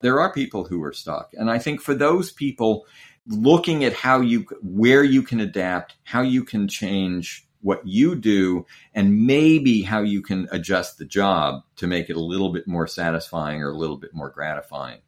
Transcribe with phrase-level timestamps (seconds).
[0.00, 1.30] There are people who are stuck.
[1.34, 2.86] And I think for those people,
[3.26, 8.64] looking at how you, where you can adapt, how you can change what you do,
[8.94, 12.86] and maybe how you can adjust the job to make it a little bit more
[12.86, 15.00] satisfying or a little bit more gratifying.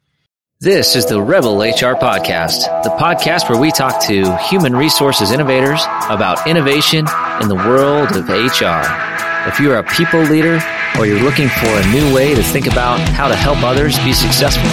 [0.59, 5.81] This is the Rebel HR Podcast, the podcast where we talk to human resources innovators
[6.09, 7.07] about innovation
[7.41, 9.10] in the world of HR.
[9.47, 10.61] If you're a people leader
[10.99, 14.13] or you're looking for a new way to think about how to help others be
[14.13, 14.69] successful,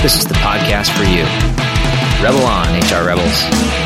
[0.00, 1.24] this is the podcast for you.
[2.22, 3.82] Rebel on, HR Rebels.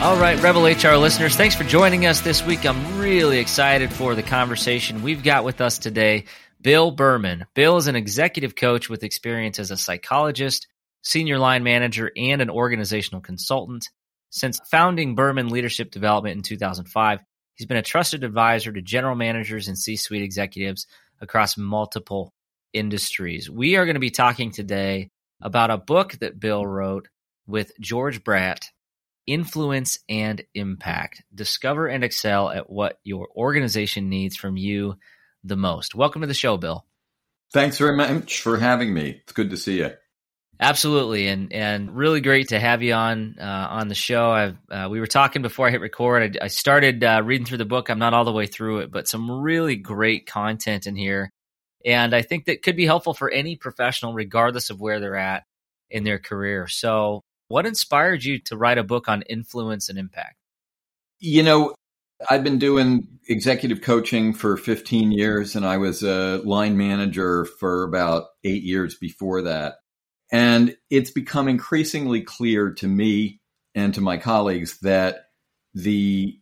[0.00, 2.64] All right, Rebel HR listeners, thanks for joining us this week.
[2.64, 6.26] I'm really excited for the conversation we've got with us today.
[6.62, 7.46] Bill Berman.
[7.54, 10.68] Bill is an executive coach with experience as a psychologist,
[11.02, 13.88] senior line manager, and an organizational consultant.
[14.30, 17.20] Since founding Berman Leadership Development in 2005,
[17.54, 20.86] he's been a trusted advisor to general managers and C suite executives
[21.20, 22.32] across multiple
[22.72, 23.50] industries.
[23.50, 27.08] We are going to be talking today about a book that Bill wrote
[27.46, 28.70] with George Bradt
[29.26, 31.22] influence and impact.
[31.34, 34.96] Discover and excel at what your organization needs from you
[35.44, 35.94] the most.
[35.94, 36.84] Welcome to the show, Bill.
[37.52, 39.20] Thanks very much for having me.
[39.22, 39.90] It's good to see you.
[40.62, 44.54] Absolutely, and and really great to have you on uh, on the show.
[44.70, 46.36] Uh, we were talking before I hit record.
[46.38, 47.88] I, I started uh, reading through the book.
[47.88, 51.30] I'm not all the way through it, but some really great content in here,
[51.86, 55.44] and I think that could be helpful for any professional, regardless of where they're at
[55.88, 56.68] in their career.
[56.68, 60.36] So, what inspired you to write a book on influence and impact?
[61.20, 61.74] You know,
[62.28, 67.84] I've been doing executive coaching for 15 years, and I was a line manager for
[67.84, 69.76] about eight years before that.
[70.32, 73.40] And it's become increasingly clear to me
[73.74, 75.26] and to my colleagues that
[75.74, 76.38] the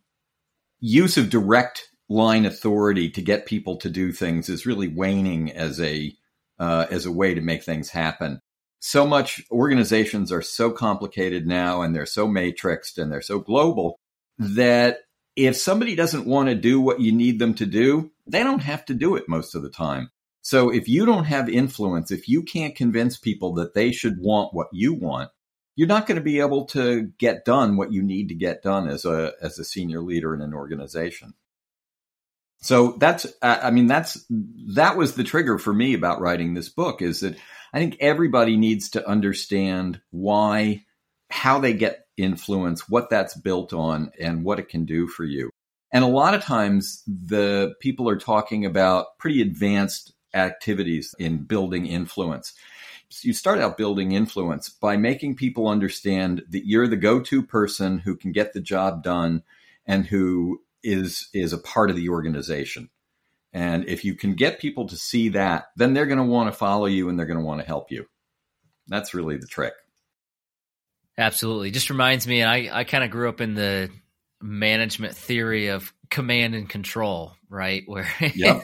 [0.79, 5.79] use of direct line authority to get people to do things is really waning as
[5.79, 6.13] a
[6.59, 8.41] uh, as a way to make things happen
[8.79, 13.99] so much organizations are so complicated now and they're so matrixed and they're so global
[14.37, 14.99] that
[15.35, 18.85] if somebody doesn't want to do what you need them to do, they don't have
[18.85, 20.09] to do it most of the time.
[20.49, 24.51] So if you don't have influence, if you can't convince people that they should want
[24.51, 25.29] what you want,
[25.75, 28.87] you're not going to be able to get done what you need to get done
[28.87, 31.35] as a as a senior leader in an organization.
[32.61, 34.25] So that's I mean that's
[34.73, 37.37] that was the trigger for me about writing this book is that
[37.71, 40.83] I think everybody needs to understand why,
[41.29, 45.51] how they get influence, what that's built on, and what it can do for you.
[45.91, 51.85] And a lot of times the people are talking about pretty advanced activities in building
[51.85, 52.53] influence.
[53.09, 57.99] So you start out building influence by making people understand that you're the go-to person
[57.99, 59.43] who can get the job done
[59.85, 62.89] and who is is a part of the organization.
[63.51, 66.57] And if you can get people to see that, then they're going to want to
[66.57, 68.05] follow you and they're going to want to help you.
[68.87, 69.73] That's really the trick.
[71.17, 71.71] Absolutely.
[71.71, 73.89] Just reminds me, and I, I kind of grew up in the
[74.41, 77.83] management theory of command and control, right?
[77.87, 78.63] Where yep.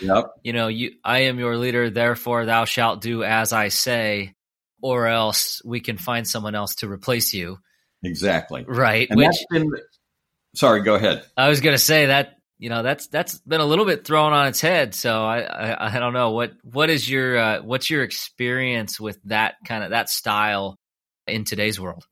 [0.00, 0.26] yep.
[0.42, 4.34] you know, you I am your leader, therefore thou shalt do as I say,
[4.82, 7.58] or else we can find someone else to replace you.
[8.02, 8.64] Exactly.
[8.66, 9.08] Right.
[9.08, 9.70] And Which, been,
[10.54, 11.24] sorry, go ahead.
[11.36, 14.48] I was gonna say that you know that's that's been a little bit thrown on
[14.48, 14.94] its head.
[14.94, 19.20] So I I, I don't know what what is your uh, what's your experience with
[19.24, 20.78] that kind of that style
[21.26, 22.06] in today's world.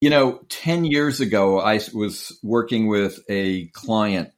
[0.00, 4.30] You know, ten years ago, I was working with a client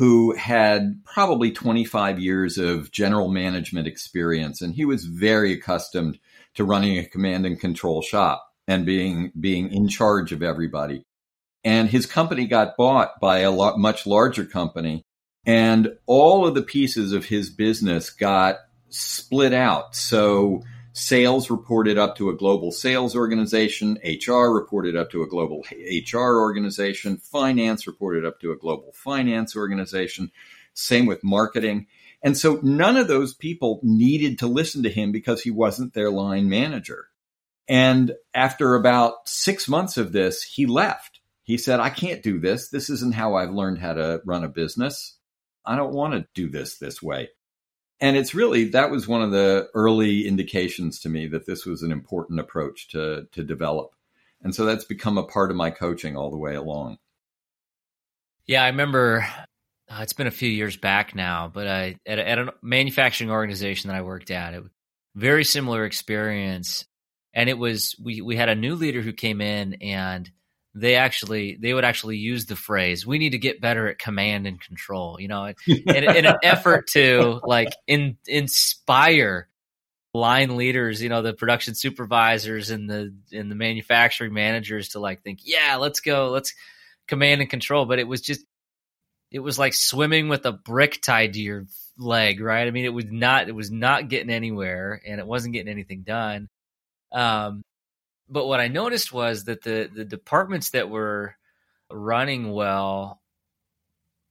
[0.00, 6.18] who had probably 25 years of general management experience, and he was very accustomed
[6.54, 11.04] to running a command and control shop and being being in charge of everybody.
[11.64, 15.02] And his company got bought by a lot, much larger company
[15.44, 18.56] and all of the pieces of his business got
[18.88, 19.94] split out.
[19.94, 20.62] So
[21.00, 25.64] sales reported up to a global sales organization hr reported up to a global
[26.12, 30.30] hr organization finance reported up to a global finance organization
[30.74, 31.86] same with marketing
[32.22, 36.10] and so none of those people needed to listen to him because he wasn't their
[36.10, 37.06] line manager
[37.68, 41.20] and after about six months of this he left
[41.50, 42.68] he said, I can't do this.
[42.68, 45.18] This isn't how I've learned how to run a business.
[45.66, 47.30] I don't want to do this this way.
[48.00, 51.82] And it's really, that was one of the early indications to me that this was
[51.82, 53.94] an important approach to, to develop.
[54.42, 56.98] And so that's become a part of my coaching all the way along.
[58.46, 59.26] Yeah, I remember
[59.88, 63.30] uh, it's been a few years back now, but I, at, a, at a manufacturing
[63.30, 64.72] organization that I worked at, it was
[65.14, 66.86] very similar experience.
[67.34, 70.30] And it was, we, we had a new leader who came in and
[70.74, 74.46] they actually they would actually use the phrase we need to get better at command
[74.46, 79.48] and control you know in, in an effort to like in, inspire
[80.14, 85.22] line leaders you know the production supervisors and the and the manufacturing managers to like
[85.22, 86.54] think yeah let's go let's
[87.10, 87.84] command and control.
[87.84, 88.46] But it was just
[89.30, 91.66] it was like swimming with a brick tied to your
[91.98, 92.66] leg right?
[92.66, 96.02] I mean it was not it was not getting anywhere and it wasn't getting anything
[96.02, 96.48] done.
[97.12, 97.62] Um
[98.30, 101.34] but what I noticed was that the the departments that were
[101.90, 103.20] running well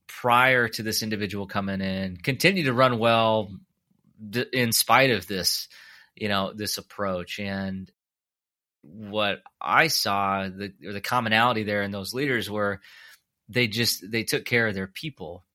[0.08, 3.52] prior to this individual coming in continue to run well
[4.54, 5.68] in spite of this,
[6.16, 7.40] you know, this approach.
[7.40, 7.92] And
[8.82, 12.80] what I saw the the commonality there in those leaders were
[13.50, 15.46] they just they took care of their people,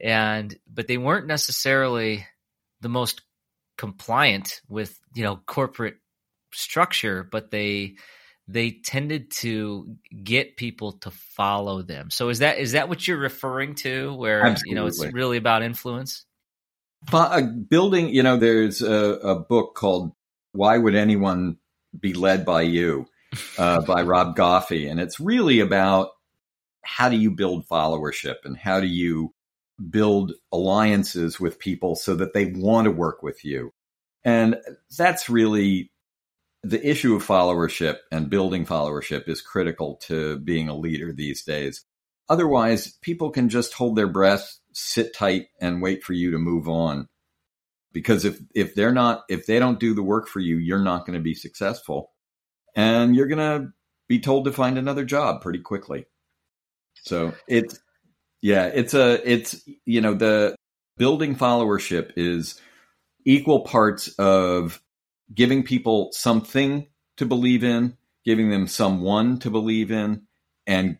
[0.00, 2.26] and but they weren't necessarily
[2.80, 3.22] the most
[3.78, 5.96] compliant with you know corporate
[6.52, 7.96] structure, but they
[8.48, 12.10] they tended to get people to follow them.
[12.10, 14.14] So is that is that what you're referring to?
[14.14, 14.70] Where Absolutely.
[14.70, 16.24] you know it's really about influence.
[17.12, 20.12] Uh, building, you know, there's a, a, book called
[20.52, 21.58] "Why Would Anyone
[21.98, 23.06] Be Led by You"
[23.58, 26.10] uh, by Rob Goffee, and it's really about
[26.82, 29.34] how do you build followership and how do you
[29.90, 33.72] build alliances with people so that they want to work with you.
[34.24, 34.56] And
[34.96, 35.90] that's really
[36.68, 41.84] the issue of followership and building followership is critical to being a leader these days.
[42.28, 46.68] Otherwise, people can just hold their breath, sit tight, and wait for you to move
[46.68, 47.08] on.
[47.92, 51.06] Because if, if they're not, if they don't do the work for you, you're not
[51.06, 52.10] going to be successful.
[52.74, 53.72] And you're going to
[54.08, 56.06] be told to find another job pretty quickly.
[57.02, 57.78] So it's,
[58.42, 60.56] yeah, it's a, it's, you know, the
[60.96, 62.60] building followership is
[63.24, 64.82] equal parts of
[65.34, 66.86] giving people something
[67.16, 70.22] to believe in, giving them someone to believe in,
[70.66, 70.98] and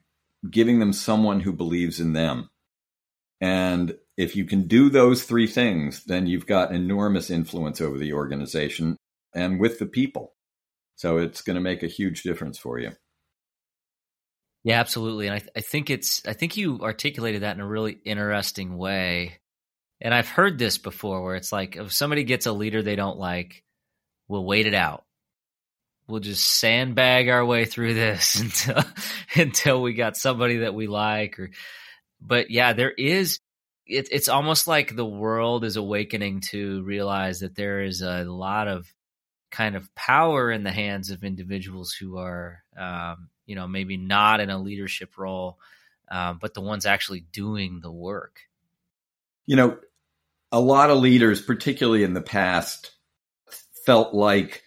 [0.49, 2.51] giving them someone who believes in them.
[3.41, 8.15] And if you can do those three things, then you've got enormous influence over the
[8.15, 8.97] organization
[9.35, 10.35] and with the people.
[10.95, 12.93] So it's going to make a huge difference for you.
[14.65, 15.27] Yeah, absolutely.
[15.27, 18.77] And I, th- I think it's, I think you articulated that in a really interesting
[18.77, 19.39] way.
[20.01, 23.19] And I've heard this before where it's like if somebody gets a leader they don't
[23.19, 23.63] like,
[24.29, 25.05] we'll wait it out.
[26.09, 28.83] We'll just sandbag our way through this until
[29.35, 31.39] until we got somebody that we like.
[31.39, 31.51] Or,
[32.21, 33.41] but yeah, there is.
[33.89, 38.67] It, it's almost like the world is awakening to realize that there is a lot
[38.67, 38.93] of
[39.53, 44.41] kind of power in the hands of individuals who are, um, you know, maybe not
[44.41, 45.59] in a leadership role,
[46.11, 48.41] um, but the ones actually doing the work.
[49.47, 49.79] You know,
[50.51, 52.91] a lot of leaders, particularly in the past,
[53.87, 54.63] felt like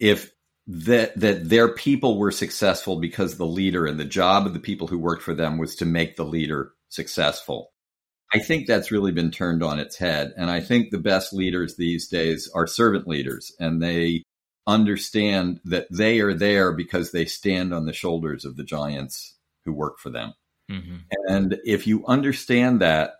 [0.00, 0.32] if
[0.66, 4.88] that that their people were successful because the leader and the job of the people
[4.88, 7.72] who worked for them was to make the leader successful.
[8.34, 10.32] I think that's really been turned on its head.
[10.36, 14.24] And I think the best leaders these days are servant leaders and they
[14.66, 19.72] understand that they are there because they stand on the shoulders of the giants who
[19.72, 20.34] work for them.
[20.68, 20.96] Mm-hmm.
[21.28, 23.12] And if you understand that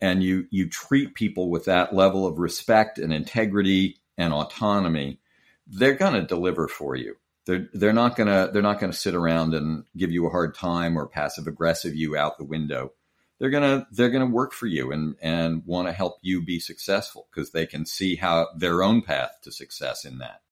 [0.00, 5.20] and you you treat people with that level of respect and integrity and autonomy,
[5.66, 7.16] they're going to deliver for you.
[7.46, 10.30] They're they're not going to they're not going to sit around and give you a
[10.30, 12.92] hard time or passive aggressive you out the window.
[13.38, 16.42] They're going to they're going to work for you and and want to help you
[16.42, 20.42] be successful because they can see how their own path to success in that.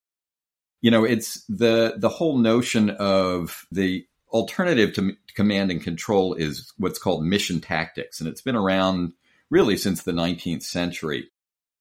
[0.80, 6.72] You know, it's the the whole notion of the alternative to command and control is
[6.78, 9.12] what's called mission tactics and it's been around
[9.50, 11.30] really since the 19th century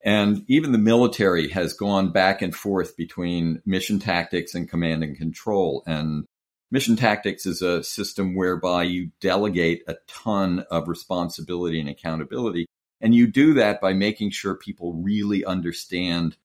[0.05, 5.17] and even the military has gone back and forth between mission tactics and command and
[5.17, 5.81] control.
[5.87, 6.25] And
[6.69, 12.67] mission tactics is a system whereby you delegate a ton of responsibility and accountability.
[13.01, 16.37] And you do that by making sure people really understand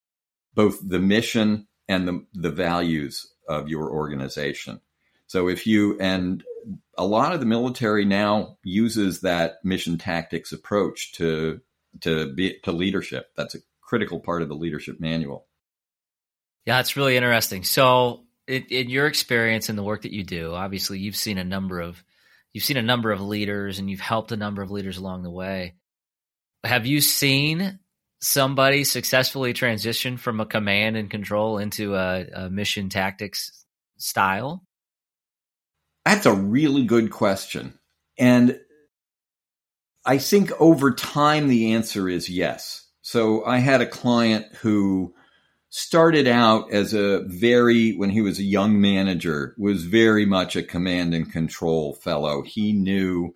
[0.55, 4.81] both the mission and the, the values of your organization.
[5.27, 6.43] So if you, and
[6.97, 11.61] a lot of the military now uses that mission tactics approach to
[12.03, 13.31] to be to leadership.
[13.37, 15.47] That's a critical part of the leadership manual.
[16.67, 17.65] Yeah, it's really interesting.
[17.65, 21.45] So, in, in your experience in the work that you do, obviously you've seen a
[21.45, 22.03] number of
[22.53, 25.31] you've seen a number of leaders and you've helped a number of leaders along the
[25.31, 25.75] way.
[26.65, 27.79] Have you seen
[28.21, 33.65] somebody successfully transition from a command and control into a, a mission tactics
[33.99, 34.65] style?
[36.05, 37.79] That's a really good question.
[38.19, 38.61] And
[40.05, 42.87] I think over time, the answer is yes.
[43.03, 45.15] So I had a client who
[45.69, 50.63] started out as a very, when he was a young manager, was very much a
[50.63, 52.43] command and control fellow.
[52.43, 53.35] He knew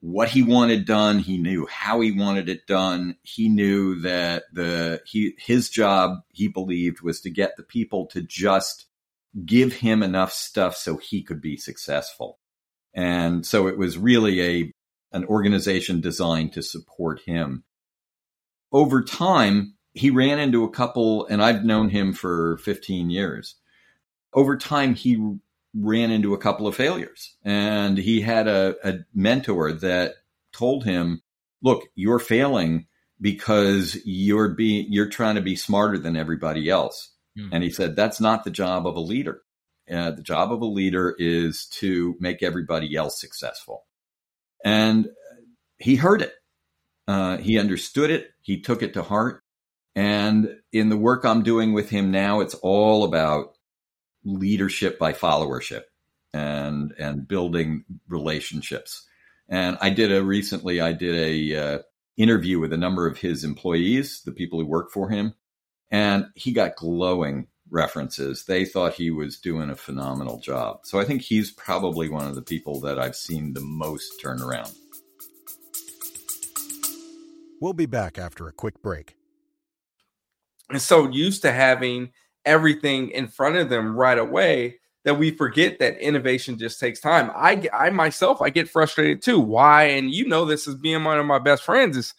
[0.00, 1.18] what he wanted done.
[1.18, 3.16] He knew how he wanted it done.
[3.22, 8.22] He knew that the he his job he believed was to get the people to
[8.22, 8.86] just
[9.44, 12.38] give him enough stuff so he could be successful.
[12.94, 14.72] And so it was really a
[15.12, 17.64] an organization designed to support him.
[18.72, 23.56] Over time, he ran into a couple and I've known him for 15 years.
[24.32, 25.38] Over time he
[25.74, 30.14] ran into a couple of failures and he had a, a mentor that
[30.52, 31.22] told him,
[31.62, 32.86] look, you're failing
[33.20, 37.12] because you're being, you're trying to be smarter than everybody else.
[37.38, 37.50] Mm.
[37.52, 39.42] And he said, that's not the job of a leader.
[39.90, 43.86] Uh, the job of a leader is to make everybody else successful.
[44.64, 45.08] And
[45.78, 46.32] he heard it.
[47.08, 48.30] Uh, he understood it.
[48.42, 49.42] He took it to heart.
[49.96, 53.56] And in the work I'm doing with him now, it's all about
[54.24, 55.82] leadership by followership
[56.32, 59.06] and and building relationships.
[59.48, 61.78] And I did a recently I did a uh,
[62.16, 65.34] interview with a number of his employees, the people who work for him,
[65.90, 68.44] and he got glowing references.
[68.44, 70.80] They thought he was doing a phenomenal job.
[70.84, 74.42] So I think he's probably one of the people that I've seen the most turn
[74.42, 74.72] around.
[77.60, 79.16] We'll be back after a quick break.
[80.70, 82.10] And so used to having
[82.44, 87.30] everything in front of them right away that we forget that innovation just takes time.
[87.34, 89.40] I I myself I get frustrated too.
[89.40, 89.84] Why?
[89.84, 92.14] And you know this is being one of my best friends is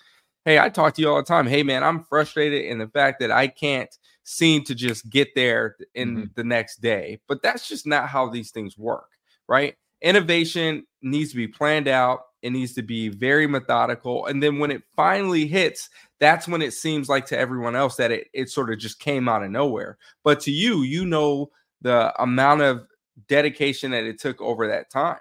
[0.45, 1.47] hey, I talk to you all the time.
[1.47, 5.75] Hey man, I'm frustrated in the fact that I can't seem to just get there
[5.95, 6.25] in mm-hmm.
[6.35, 7.19] the next day.
[7.27, 9.09] But that's just not how these things work,
[9.47, 9.75] right?
[10.01, 12.21] Innovation needs to be planned out.
[12.41, 14.25] It needs to be very methodical.
[14.25, 18.11] And then when it finally hits, that's when it seems like to everyone else that
[18.11, 19.97] it, it sort of just came out of nowhere.
[20.23, 21.51] But to you, you know
[21.81, 22.87] the amount of
[23.27, 25.19] dedication that it took over that time.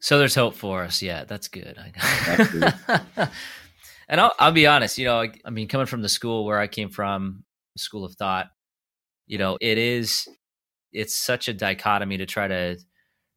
[0.00, 1.00] So there's hope for us.
[1.00, 1.78] Yeah, that's good.
[4.08, 6.58] and I'll, I'll be honest, you know, I, I mean, coming from the school where
[6.58, 7.44] I came from,
[7.76, 8.48] School of Thought,
[9.26, 10.28] you know, it is,
[10.92, 12.78] it's such a dichotomy to try to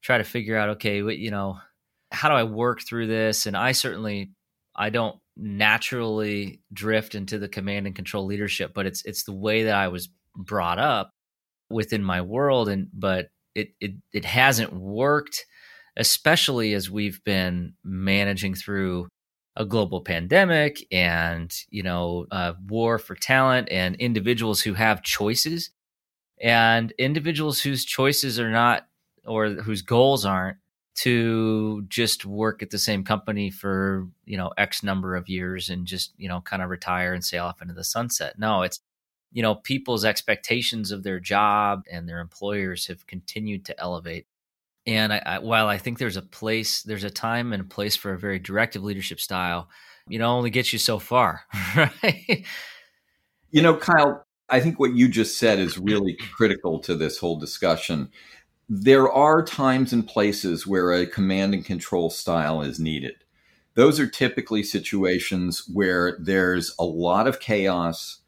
[0.03, 1.57] try to figure out okay you know
[2.11, 3.45] how do i work through this?
[3.47, 4.31] And i certainly
[4.75, 9.63] i don't naturally drift into the command and control leadership but it's it's the way
[9.63, 11.11] that i was brought up
[11.69, 12.69] within my world.
[12.69, 15.45] And but it it it hasn't worked
[15.97, 19.07] especially as we've been managing through
[19.57, 22.27] a global pandemic and you know
[22.67, 25.71] war for talent and individuals who have choices.
[26.39, 28.87] And individuals whose choices are not
[29.25, 30.57] or whose goals aren't
[30.97, 35.87] to just work at the same company for you know x number of years and
[35.87, 38.37] just you know kind of retire and sail off into the sunset.
[38.37, 38.79] No it's
[39.33, 44.27] you know people's expectations of their job and their employers have continued to elevate
[44.87, 47.95] and I, I, while i think there's a place there's a time and a place
[47.95, 49.69] for a very directive leadership style
[50.07, 51.41] you know only gets you so far
[51.75, 52.45] right
[53.51, 57.37] you know kyle i think what you just said is really critical to this whole
[57.37, 58.09] discussion
[58.69, 63.15] there are times and places where a command and control style is needed.
[63.75, 68.19] Those are typically situations where there's a lot of chaos,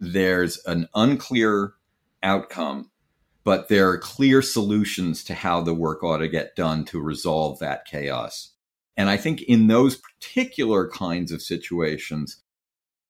[0.00, 1.74] there's an unclear
[2.22, 2.90] outcome,
[3.44, 7.58] but there are clear solutions to how the work ought to get done to resolve
[7.58, 8.50] that chaos.
[8.96, 12.42] And I think in those particular kinds of situations,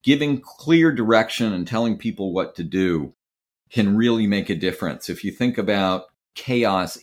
[0.02, 3.14] giving clear direction and telling people what to do
[3.70, 5.08] can really make a difference.
[5.08, 6.98] If you think about chaos.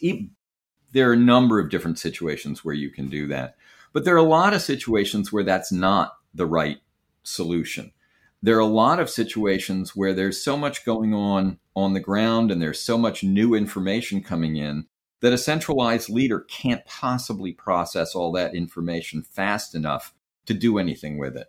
[0.91, 3.55] There are a number of different situations where you can do that.
[3.93, 6.79] But there are a lot of situations where that's not the right
[7.23, 7.91] solution.
[8.41, 12.51] There are a lot of situations where there's so much going on on the ground
[12.51, 14.85] and there's so much new information coming in
[15.21, 20.13] that a centralized leader can't possibly process all that information fast enough
[20.45, 21.47] to do anything with it.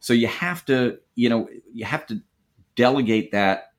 [0.00, 2.20] So you have to, you know, you have to
[2.76, 3.72] delegate that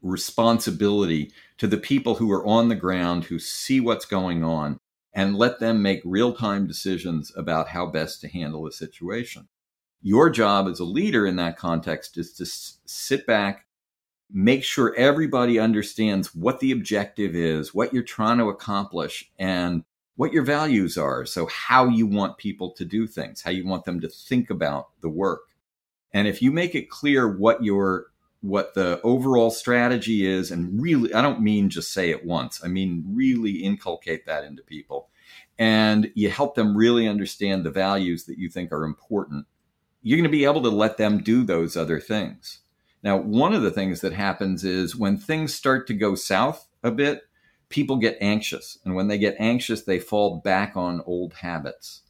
[0.00, 4.78] responsibility to the people who are on the ground who see what's going on
[5.12, 9.48] and let them make real time decisions about how best to handle the situation.
[10.02, 13.66] Your job as a leader in that context is to s- sit back,
[14.30, 19.84] make sure everybody understands what the objective is, what you're trying to accomplish, and
[20.16, 21.26] what your values are.
[21.26, 24.88] So, how you want people to do things, how you want them to think about
[25.00, 25.42] the work.
[26.12, 28.06] And if you make it clear what your
[28.42, 32.68] what the overall strategy is and really i don't mean just say it once i
[32.68, 35.08] mean really inculcate that into people
[35.58, 39.46] and you help them really understand the values that you think are important
[40.02, 42.60] you're going to be able to let them do those other things.
[43.02, 46.90] Now, one of the things that happens is when things start to go south a
[46.90, 47.22] bit,
[47.68, 48.78] people get anxious.
[48.84, 52.02] And when they get anxious, they fall back on old habits.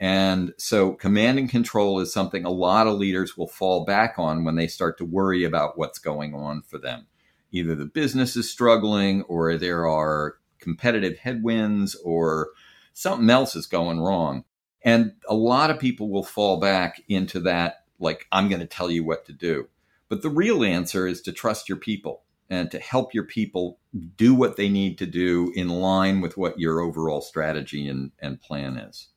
[0.00, 4.44] And so command and control is something a lot of leaders will fall back on
[4.44, 7.06] when they start to worry about what's going on for them.
[7.52, 12.48] Either the business is struggling or there are competitive headwinds or
[12.94, 14.44] something else is going wrong.
[14.84, 18.90] And a lot of people will fall back into that, like, I'm going to tell
[18.90, 19.68] you what to do.
[20.08, 23.78] But the real answer is to trust your people and to help your people
[24.16, 28.40] do what they need to do in line with what your overall strategy and, and
[28.42, 29.08] plan is.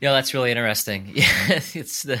[0.00, 1.10] Yeah, that's really interesting.
[1.14, 1.26] Yeah,
[1.74, 2.20] it's the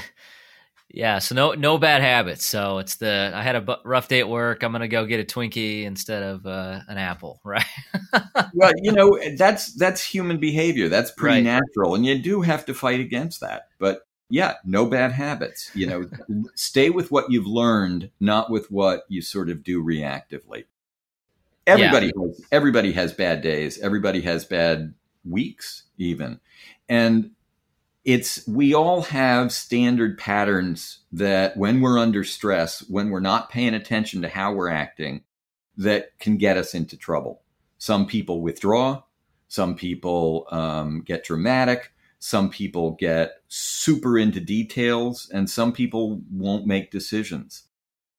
[0.90, 2.44] yeah, so no no bad habits.
[2.44, 4.62] So it's the I had a rough day at work.
[4.62, 7.64] I'm gonna go get a Twinkie instead of uh, an apple, right?
[8.54, 10.88] well, you know that's that's human behavior.
[10.88, 11.60] That's pretty right.
[11.60, 13.68] natural, and you do have to fight against that.
[13.78, 15.70] But yeah, no bad habits.
[15.74, 16.10] You know,
[16.54, 20.64] stay with what you've learned, not with what you sort of do reactively.
[21.66, 22.26] Everybody yeah.
[22.26, 23.78] has, everybody has bad days.
[23.80, 26.40] Everybody has bad weeks, even,
[26.88, 27.30] and
[28.04, 33.74] it's we all have standard patterns that when we're under stress, when we're not paying
[33.74, 35.22] attention to how we're acting,
[35.76, 37.42] that can get us into trouble.
[37.78, 39.02] Some people withdraw,
[39.48, 46.66] some people um, get dramatic, some people get super into details, and some people won't
[46.66, 47.64] make decisions.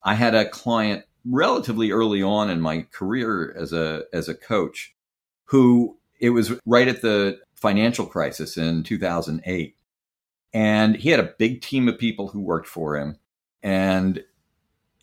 [0.03, 4.95] I had a client relatively early on in my career as a as a coach
[5.45, 9.75] who it was right at the financial crisis in 2008
[10.53, 13.17] and he had a big team of people who worked for him.
[13.61, 14.23] And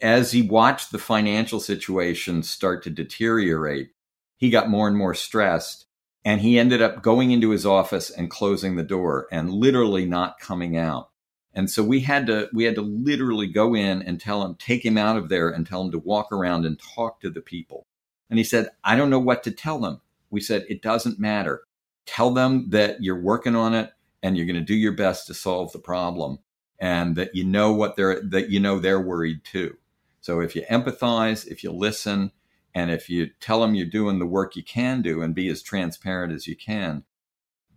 [0.01, 3.91] as he watched the financial situation start to deteriorate,
[4.39, 5.85] he got more and more stressed.
[6.25, 10.39] And he ended up going into his office and closing the door and literally not
[10.39, 11.11] coming out.
[11.53, 14.87] And so we had to we had to literally go in and tell him, take
[14.87, 17.87] him out of there and tell him to walk around and talk to the people.
[18.31, 20.01] And he said, I don't know what to tell them.
[20.31, 21.65] We said, it doesn't matter.
[22.07, 23.93] Tell them that you're working on it
[24.23, 26.39] and you're going to do your best to solve the problem
[26.79, 29.77] and that you know what they're that you know they're worried too.
[30.21, 32.33] So if you empathize if you listen
[32.75, 35.63] and if you tell them you're doing the work you can do and be as
[35.63, 37.05] transparent as you can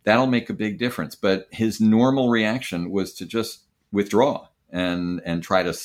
[0.04, 1.16] that'll make a big difference.
[1.16, 5.78] But his normal reaction was to just withdraw and and try to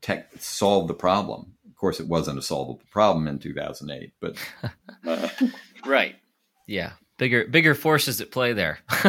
[0.00, 1.54] tech, solve the problem.
[1.66, 4.36] Of course it wasn't a solvable problem in 2008 but
[5.06, 5.28] uh,
[5.86, 6.16] right.
[6.66, 8.78] Yeah bigger bigger forces at play there.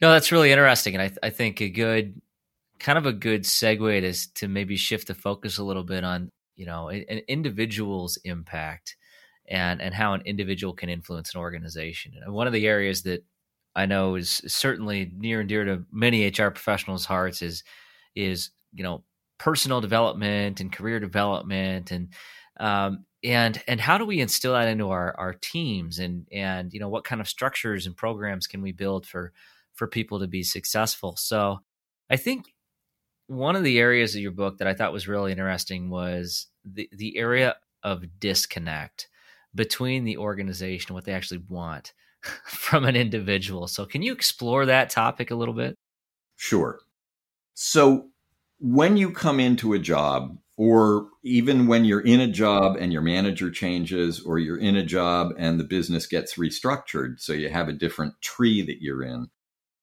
[0.00, 2.20] no, that's really interesting, and I I think a good
[2.78, 6.30] kind of a good segue to to maybe shift the focus a little bit on
[6.56, 8.96] you know an individual's impact
[9.48, 12.12] and and how an individual can influence an organization.
[12.22, 13.24] And one of the areas that
[13.74, 17.64] I know is certainly near and dear to many HR professionals' hearts is
[18.14, 19.04] is you know
[19.38, 22.12] personal development and career development and
[22.58, 25.98] um, and and how do we instill that into our our teams?
[25.98, 29.32] And and you know what kind of structures and programs can we build for
[29.74, 31.16] for people to be successful?
[31.16, 31.60] So
[32.10, 32.54] i think
[33.26, 36.88] one of the areas of your book that i thought was really interesting was the
[36.92, 39.08] the area of disconnect
[39.54, 41.92] between the organization what they actually want
[42.44, 43.66] from an individual.
[43.68, 45.74] So can you explore that topic a little bit?
[46.36, 46.80] Sure.
[47.54, 48.08] So
[48.60, 53.00] when you come into a job or even when you're in a job and your
[53.00, 57.68] manager changes or you're in a job and the business gets restructured so you have
[57.68, 59.30] a different tree that you're in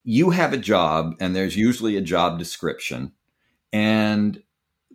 [0.06, 3.12] you have a job and there's usually a job description.
[3.74, 4.42] And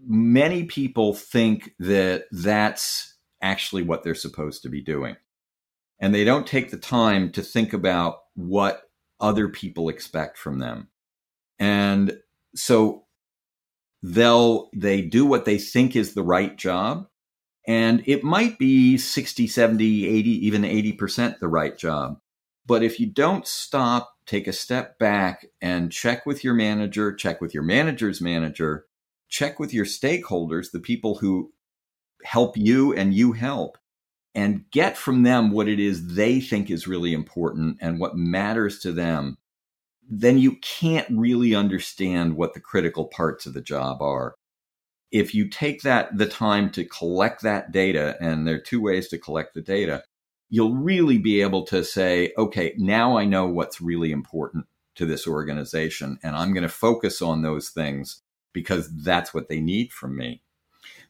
[0.06, 5.16] many people think that that's actually what they're supposed to be doing.
[5.98, 8.84] And they don't take the time to think about what
[9.20, 10.88] other people expect from them.
[11.58, 12.18] And
[12.54, 13.04] so
[14.02, 17.06] they'll they do what they think is the right job
[17.66, 22.18] and it might be 60 70 80 even 80% the right job.
[22.66, 27.40] But if you don't stop take a step back and check with your manager check
[27.40, 28.86] with your manager's manager
[29.28, 31.52] check with your stakeholders the people who
[32.22, 33.76] help you and you help
[34.34, 38.78] and get from them what it is they think is really important and what matters
[38.78, 39.36] to them
[40.10, 44.34] then you can't really understand what the critical parts of the job are.
[45.12, 49.08] If you take that the time to collect that data, and there are two ways
[49.08, 50.02] to collect the data,
[50.48, 55.28] you'll really be able to say, okay, now I know what's really important to this
[55.28, 60.16] organization, and I'm going to focus on those things because that's what they need from
[60.16, 60.42] me.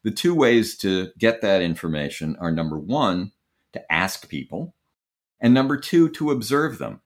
[0.03, 3.33] The two ways to get that information are number one,
[3.73, 4.75] to ask people,
[5.41, 7.01] and number two, to observe them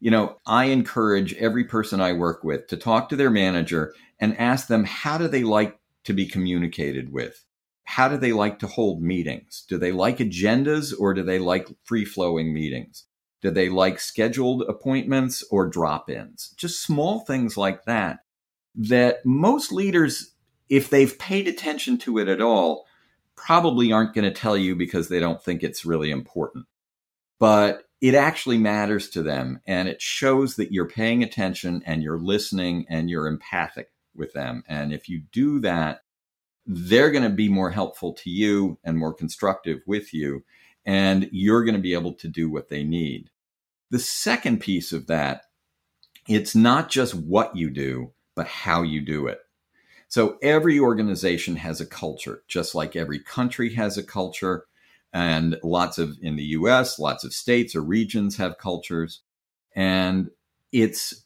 [0.00, 4.36] You know, I encourage every person I work with to talk to their manager and
[4.38, 7.44] ask them how do they like to be communicated with?
[7.84, 9.64] How do they like to hold meetings?
[9.68, 13.04] Do they like agendas or do they like free flowing meetings?
[13.42, 16.54] Do they like scheduled appointments or drop ins?
[16.56, 18.20] Just small things like that,
[18.74, 20.34] that most leaders,
[20.68, 22.86] if they've paid attention to it at all,
[23.36, 26.66] probably aren't going to tell you because they don't think it's really important.
[27.38, 32.18] But it actually matters to them and it shows that you're paying attention and you're
[32.18, 34.64] listening and you're empathic with them.
[34.68, 36.02] And if you do that,
[36.66, 40.44] they're going to be more helpful to you and more constructive with you
[40.86, 43.30] and you're going to be able to do what they need.
[43.90, 45.42] The second piece of that,
[46.26, 49.40] it's not just what you do, but how you do it.
[50.08, 54.64] So every organization has a culture, just like every country has a culture.
[55.12, 59.22] And lots of, in the US, lots of states or regions have cultures.
[59.74, 60.30] And
[60.72, 61.24] it's,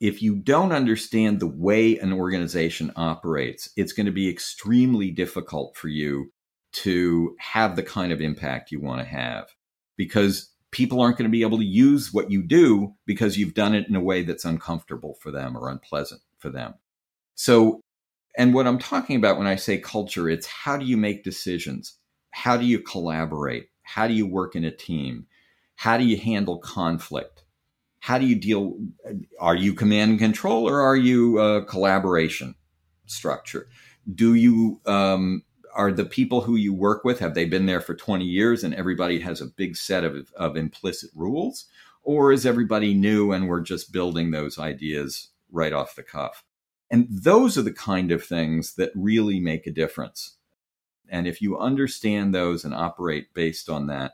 [0.00, 5.76] if you don't understand the way an organization operates, it's going to be extremely difficult
[5.76, 6.32] for you
[6.72, 9.48] to have the kind of impact you want to have
[9.96, 13.74] because people aren't going to be able to use what you do because you've done
[13.74, 16.74] it in a way that's uncomfortable for them or unpleasant for them.
[17.34, 17.80] So,
[18.36, 21.94] and what I'm talking about when I say culture, it's how do you make decisions?
[22.36, 23.70] How do you collaborate?
[23.82, 25.26] How do you work in a team?
[25.74, 27.44] How do you handle conflict?
[28.00, 28.76] How do you deal?
[29.40, 32.54] Are you command and control or are you a collaboration
[33.06, 33.68] structure?
[34.14, 35.44] Do you um,
[35.74, 38.74] are the people who you work with have they been there for 20 years and
[38.74, 41.64] everybody has a big set of, of implicit rules
[42.02, 46.44] or is everybody new and we're just building those ideas right off the cuff
[46.90, 50.36] and those are the kind of things that really make a difference
[51.10, 54.12] and if you understand those and operate based on that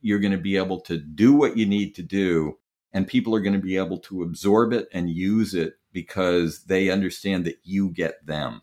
[0.00, 2.56] you're going to be able to do what you need to do
[2.92, 6.88] and people are going to be able to absorb it and use it because they
[6.88, 8.62] understand that you get them.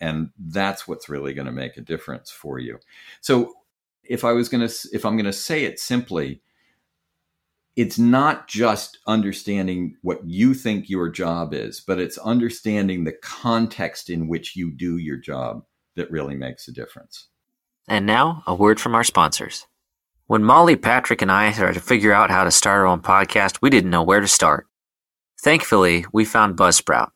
[0.00, 2.78] And that's what's really going to make a difference for you.
[3.20, 3.54] So
[4.04, 6.40] if i was going to if i'm going to say it simply
[7.76, 14.10] it's not just understanding what you think your job is but it's understanding the context
[14.10, 15.64] in which you do your job
[15.96, 17.28] that really makes a difference
[17.88, 19.66] and now a word from our sponsors
[20.26, 23.58] when molly patrick and i started to figure out how to start our own podcast
[23.60, 24.66] we didn't know where to start
[25.42, 27.10] thankfully we found buzzsprout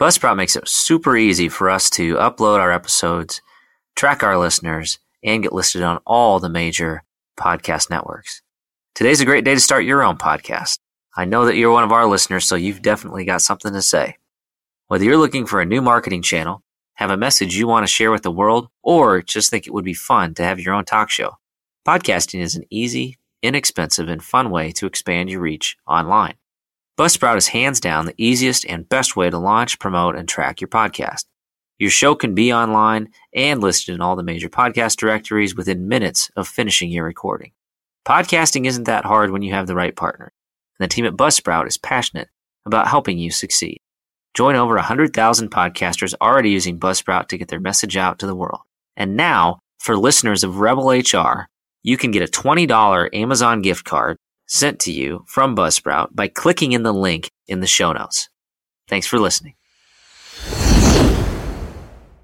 [0.00, 3.40] Buzzsprout makes it super easy for us to upload our episodes,
[3.94, 7.04] track our listeners, and get listed on all the major
[7.38, 8.42] podcast networks.
[8.96, 10.80] Today's a great day to start your own podcast.
[11.16, 14.16] I know that you're one of our listeners, so you've definitely got something to say.
[14.88, 16.63] Whether you're looking for a new marketing channel,
[16.94, 19.84] have a message you want to share with the world, or just think it would
[19.84, 21.32] be fun to have your own talk show,
[21.86, 26.34] podcasting is an easy, inexpensive, and fun way to expand your reach online.
[26.96, 30.68] Buzzsprout is hands down the easiest and best way to launch, promote, and track your
[30.68, 31.24] podcast.
[31.78, 36.30] Your show can be online and listed in all the major podcast directories within minutes
[36.36, 37.50] of finishing your recording.
[38.06, 40.32] Podcasting isn't that hard when you have the right partner.
[40.78, 42.28] And the team at Buzzsprout is passionate
[42.64, 43.80] about helping you succeed.
[44.34, 48.60] Join over 100,000 podcasters already using Buzzsprout to get their message out to the world.
[48.96, 51.46] And now, for listeners of Rebel HR,
[51.84, 54.16] you can get a $20 Amazon gift card
[54.48, 58.28] sent to you from Buzzsprout by clicking in the link in the show notes.
[58.88, 59.54] Thanks for listening.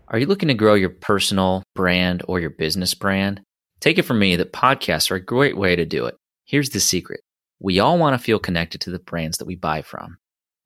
[0.09, 3.41] Are you looking to grow your personal brand or your business brand?
[3.79, 6.17] Take it from me that podcasts are a great way to do it.
[6.45, 7.21] Here's the secret
[7.61, 10.17] we all want to feel connected to the brands that we buy from.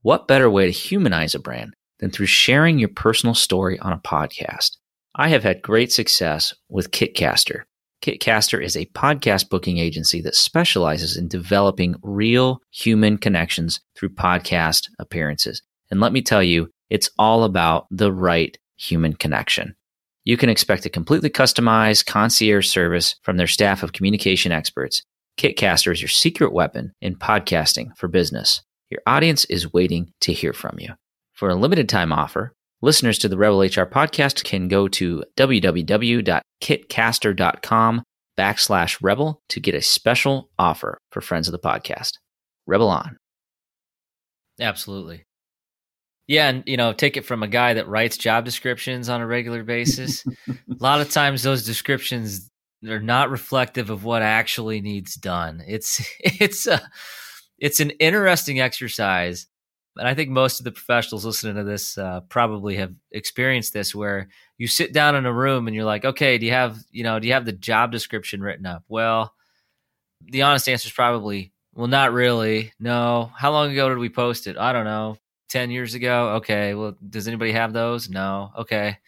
[0.04, 3.98] What better way to humanize a brand than through sharing your personal story on a
[4.00, 4.76] podcast?
[5.14, 7.62] I have had great success with Kitcaster.
[8.02, 14.90] Kitcaster is a podcast booking agency that specializes in developing real human connections through podcast
[14.98, 15.62] appearances.
[15.90, 19.74] And let me tell you, it's all about the right human connection.
[20.24, 25.02] You can expect a completely customized concierge service from their staff of communication experts.
[25.38, 28.60] Kitcaster is your secret weapon in podcasting for business.
[28.94, 30.90] Your audience is waiting to hear from you.
[31.32, 38.02] For a limited time offer, Listeners to the Rebel HR podcast can go to www.kitcaster.com
[38.38, 42.12] backslash rebel to get a special offer for friends of the podcast.
[42.68, 43.16] Rebel on.
[44.60, 45.24] Absolutely.
[46.28, 49.26] Yeah, and you know, take it from a guy that writes job descriptions on a
[49.26, 50.24] regular basis.
[50.48, 52.48] a lot of times those descriptions
[52.86, 55.64] are not reflective of what actually needs done.
[55.66, 56.80] It's it's a
[57.58, 59.46] it's an interesting exercise
[59.96, 63.94] and I think most of the professionals listening to this uh, probably have experienced this,
[63.94, 67.04] where you sit down in a room and you're like, okay, do you have you
[67.04, 68.82] know do you have the job description written up?
[68.88, 69.32] Well,
[70.20, 72.72] the honest answer is probably Well, not really.
[72.80, 73.30] No.
[73.36, 74.56] How long ago did we post it?
[74.56, 75.16] I don't know.
[75.50, 76.34] 10 years ago?
[76.36, 76.74] Okay.
[76.74, 78.08] Well, does anybody have those?
[78.08, 78.50] No.
[78.58, 78.98] Okay.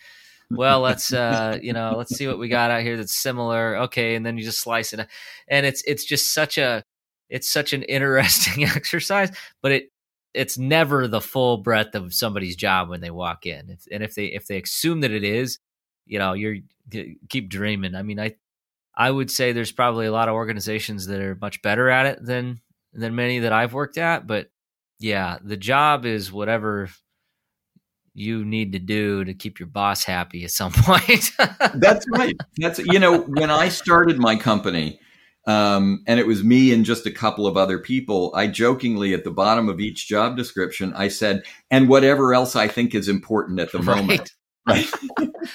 [0.51, 3.77] Well, let's uh, you know, let's see what we got out here that's similar.
[3.79, 5.05] Okay, and then you just slice it.
[5.49, 6.85] And it's it's just such a
[7.29, 9.31] it's such an interesting exercise,
[9.63, 9.91] but it
[10.35, 13.71] it's never the full breadth of somebody's job when they walk in.
[13.71, 15.59] If, and if they if they assume that it is,
[16.05, 16.59] you know, you're
[17.29, 17.95] keep dreaming.
[17.95, 18.35] I mean, I
[18.95, 22.25] I would say there's probably a lot of organizations that are much better at it
[22.25, 22.61] than
[22.93, 24.51] than many that I've worked at, but
[24.99, 26.89] yeah, the job is whatever
[28.15, 31.33] you need to do to keep your boss happy at some point.
[31.75, 32.37] That's right.
[32.57, 34.99] That's you know, when I started my company,
[35.47, 38.33] um, and it was me and just a couple of other people.
[38.35, 42.69] I jokingly at the bottom of each job description, I said, and whatever else I
[42.69, 43.97] think is important at the right.
[43.97, 44.33] moment.
[44.69, 44.91] Right.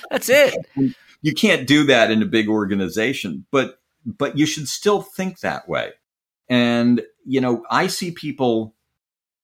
[0.10, 0.56] That's it.
[1.21, 5.67] You can't do that in a big organization, but but you should still think that
[5.67, 5.89] way.
[6.47, 8.73] And you know, I see people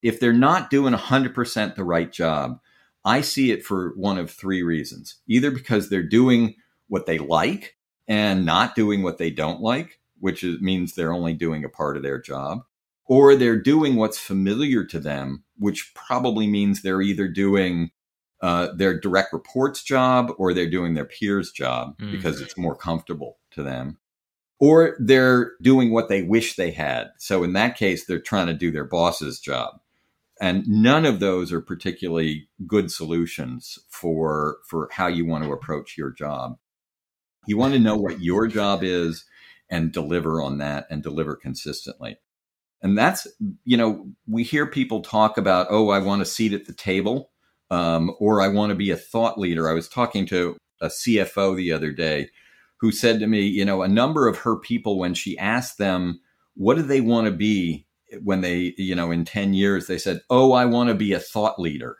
[0.02, 2.60] if they're not doing 100% the right job,
[3.04, 5.16] I see it for one of three reasons.
[5.26, 6.54] Either because they're doing
[6.88, 11.34] what they like and not doing what they don't like, which is, means they're only
[11.34, 12.60] doing a part of their job,
[13.06, 17.90] or they're doing what's familiar to them, which probably means they're either doing
[18.40, 22.12] uh, their direct reports job or they're doing their peers job mm.
[22.12, 23.98] because it's more comfortable to them
[24.60, 27.10] or they're doing what they wish they had.
[27.18, 29.80] So in that case they're trying to do their boss's job.
[30.40, 35.98] And none of those are particularly good solutions for for how you want to approach
[35.98, 36.58] your job.
[37.46, 39.24] You want to know what your job is
[39.70, 42.16] and deliver on that and deliver consistently.
[42.80, 43.26] And that's,
[43.64, 47.30] you know, we hear people talk about, oh, I want a seat at the table,
[47.70, 49.68] um, or I want to be a thought leader.
[49.68, 52.28] I was talking to a CFO the other day
[52.80, 56.20] who said to me, you know, a number of her people, when she asked them,
[56.54, 57.86] what do they want to be
[58.22, 61.20] when they, you know, in 10 years, they said, oh, I want to be a
[61.20, 61.98] thought leader.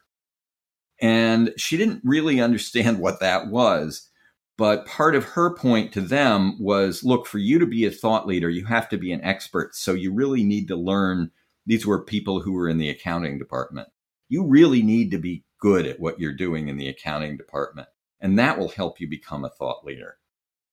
[1.00, 4.08] And she didn't really understand what that was.
[4.58, 8.26] But part of her point to them was look, for you to be a thought
[8.26, 9.74] leader, you have to be an expert.
[9.74, 11.30] So you really need to learn.
[11.64, 13.88] These were people who were in the accounting department.
[14.28, 17.88] You really need to be good at what you're doing in the accounting department.
[18.20, 20.16] And that will help you become a thought leader.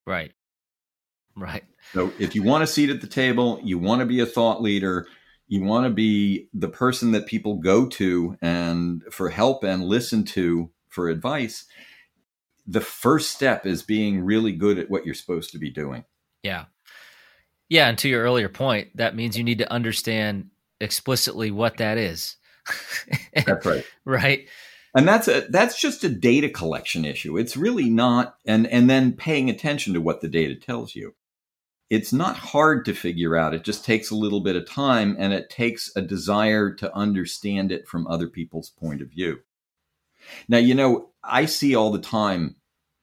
[0.06, 0.34] Right.
[1.36, 1.64] Right.
[1.94, 4.64] So if you want a seat at the table, you want to be a thought
[4.64, 5.06] leader,
[5.48, 10.24] you want to be the person that people go to and for help and listen
[10.24, 11.66] to for advice,
[12.68, 16.04] the first step is being really good at what you're supposed to be doing.
[16.44, 16.66] Yeah.
[17.70, 17.88] Yeah.
[17.88, 20.50] And to your earlier point, that means you need to understand
[20.80, 22.38] explicitly what that is.
[23.46, 23.86] that's right.
[24.06, 24.48] right.
[24.96, 27.38] And that's a that's just a data collection issue.
[27.38, 31.16] It's really not and and then paying attention to what the data tells you.
[31.90, 33.54] It's not hard to figure out.
[33.54, 37.72] It just takes a little bit of time and it takes a desire to understand
[37.72, 39.42] it from other people's point of view.
[40.48, 42.56] Now, you know, I see all the time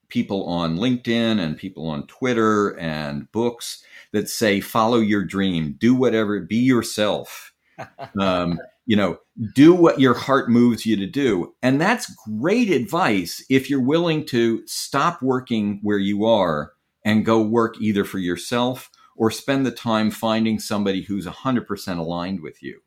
[0.08, 3.82] people on LinkedIn and people on Twitter and books
[4.12, 7.54] that say, follow your dream, do whatever, be yourself.
[8.20, 9.18] um, you know,
[9.54, 11.54] do what your heart moves you to do.
[11.62, 16.72] And that's great advice if you're willing to stop working where you are
[17.04, 22.40] and go work either for yourself or spend the time finding somebody who's 100% aligned
[22.40, 22.80] with you.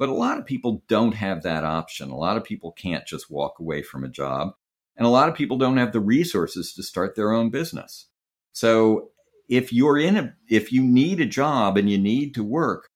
[0.00, 2.08] But a lot of people don't have that option.
[2.08, 4.54] A lot of people can't just walk away from a job.
[4.96, 8.06] And a lot of people don't have the resources to start their own business.
[8.52, 9.10] So
[9.50, 12.88] if you're in a, if you need a job and you need to work,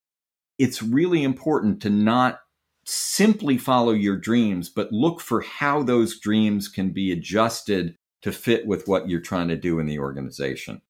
[0.58, 2.40] it's really important to not
[2.86, 8.66] simply follow your dreams, but look for how those dreams can be adjusted to fit
[8.66, 10.80] with what you're trying to do in the organization.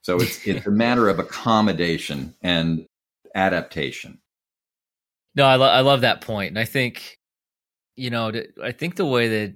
[0.00, 2.86] So it's, it's a matter of accommodation and
[3.34, 4.19] adaptation.
[5.34, 7.18] No, I, lo- I love that point, and I think,
[7.96, 9.54] you know, I think the way that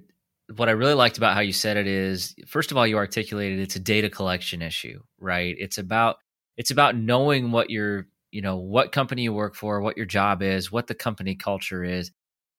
[0.57, 3.59] what I really liked about how you said it is, first of all, you articulated
[3.59, 5.55] it's a data collection issue, right?
[5.59, 6.17] It's about
[6.57, 10.41] it's about knowing what your you know what company you work for, what your job
[10.43, 12.11] is, what the company culture is,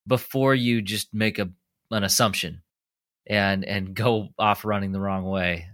[0.07, 1.51] before you just make a
[1.93, 2.63] an assumption
[3.29, 5.69] and and go off running the wrong way.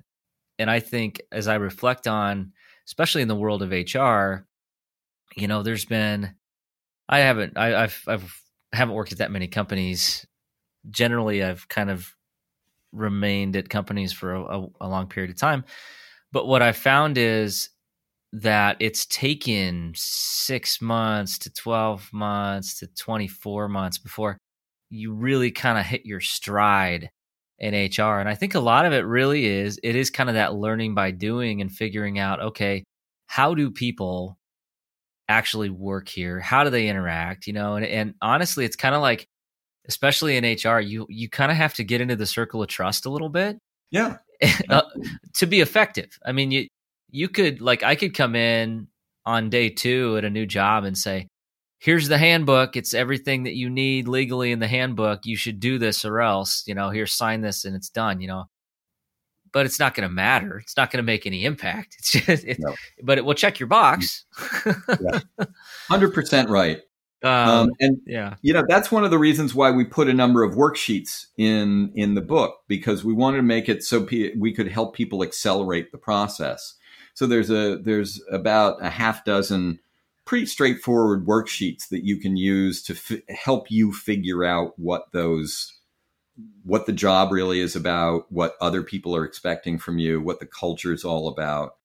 [0.59, 2.53] And I think as I reflect on,
[2.89, 4.47] especially in the world of HR,
[5.37, 6.35] you know, there's been
[7.09, 7.57] I haven't.
[7.57, 10.27] I, I've I've haven't worked at that many companies.
[10.91, 12.15] Generally, I've kind of
[12.93, 15.65] remained at companies for a, a long period of time.
[16.33, 17.71] But what I found is
[18.33, 24.39] that it's taken six months to 12 months to 24 months before
[24.89, 27.11] you really kind of hit your stride
[27.59, 28.19] in HR.
[28.19, 30.95] And I think a lot of it really is, it is kind of that learning
[30.95, 32.85] by doing and figuring out, okay,
[33.27, 34.39] how do people
[35.33, 36.41] actually work here?
[36.41, 37.47] How do they interact?
[37.47, 39.27] You know, and, and honestly, it's kind of like,
[39.89, 43.07] especially in HR, you you kind of have to get into the circle of trust
[43.07, 43.59] a little bit.
[43.91, 44.19] Yeah.
[44.69, 44.83] uh,
[45.35, 46.19] to be effective.
[46.25, 46.67] I mean, you
[47.11, 48.89] you could like I could come in
[49.25, 51.29] on day two at a new job and say,
[51.79, 52.77] "Here's the handbook.
[52.77, 55.27] It's everything that you need legally in the handbook.
[55.27, 56.65] You should do this or else.
[56.67, 58.21] You know, here, sign this and it's done.
[58.21, 58.45] You know."
[59.53, 60.59] But it's not going to matter.
[60.59, 61.97] It's not going to make any impact.
[61.99, 62.75] It's just, it's, no.
[63.03, 64.25] but it will check your box.
[65.89, 66.81] Hundred percent right.
[67.25, 70.13] Um, um, and yeah, you know that's one of the reasons why we put a
[70.13, 74.35] number of worksheets in in the book because we wanted to make it so pe-
[74.35, 76.75] we could help people accelerate the process.
[77.15, 79.79] So there's a there's about a half dozen
[80.25, 85.73] pretty straightforward worksheets that you can use to f- help you figure out what those
[86.65, 90.47] what the job really is about, what other people are expecting from you, what the
[90.47, 91.77] culture is all about.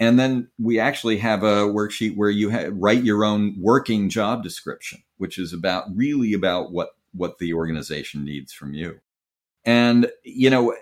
[0.00, 4.42] And then we actually have a worksheet where you ha- write your own working job
[4.42, 8.98] description, which is about really about what what the organization needs from you.
[9.64, 10.74] And you know,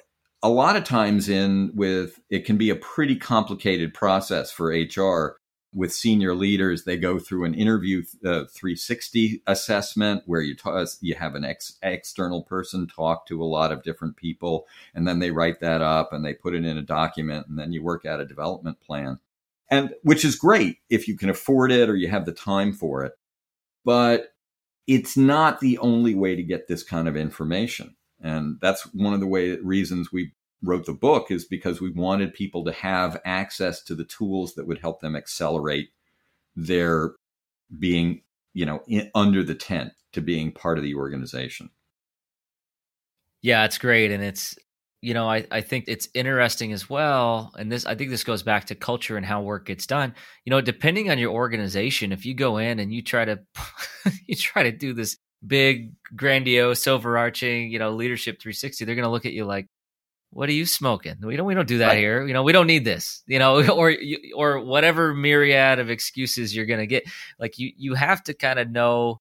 [0.43, 5.40] a lot of times in with it can be a pretty complicated process for HR
[5.73, 10.57] with senior leaders, they go through an interview uh, 360 assessment where you
[11.01, 15.21] you have an ex- external person talk to a lot of different people, and then
[15.21, 18.05] they write that up and they put it in a document, and then you work
[18.05, 19.19] out a development plan,
[19.71, 23.05] and which is great if you can afford it or you have the time for
[23.05, 23.13] it,
[23.85, 24.35] but
[24.89, 29.21] it's not the only way to get this kind of information, and that's one of
[29.21, 33.83] the way reasons we wrote the book is because we wanted people to have access
[33.85, 35.91] to the tools that would help them accelerate
[36.55, 37.13] their
[37.79, 41.71] being, you know, in, under the tent to being part of the organization.
[43.43, 44.11] Yeah, it's great.
[44.11, 44.59] And it's,
[45.01, 47.53] you know, I, I think it's interesting as well.
[47.59, 50.15] And this, I think this goes back to culture and how work gets done.
[50.45, 53.41] You know, depending on your organization, if you go in and you try to,
[54.27, 59.11] you try to do this big, grandiose, overarching, you know, leadership 360, they're going to
[59.11, 59.69] look at you like,
[60.31, 61.17] what are you smoking?
[61.23, 61.99] We don't we don't do that right.
[61.99, 62.27] here.
[62.27, 63.23] You know, we don't need this.
[63.27, 63.95] You know, or
[64.35, 67.05] or whatever myriad of excuses you're going to get.
[67.39, 69.21] Like you you have to kind of know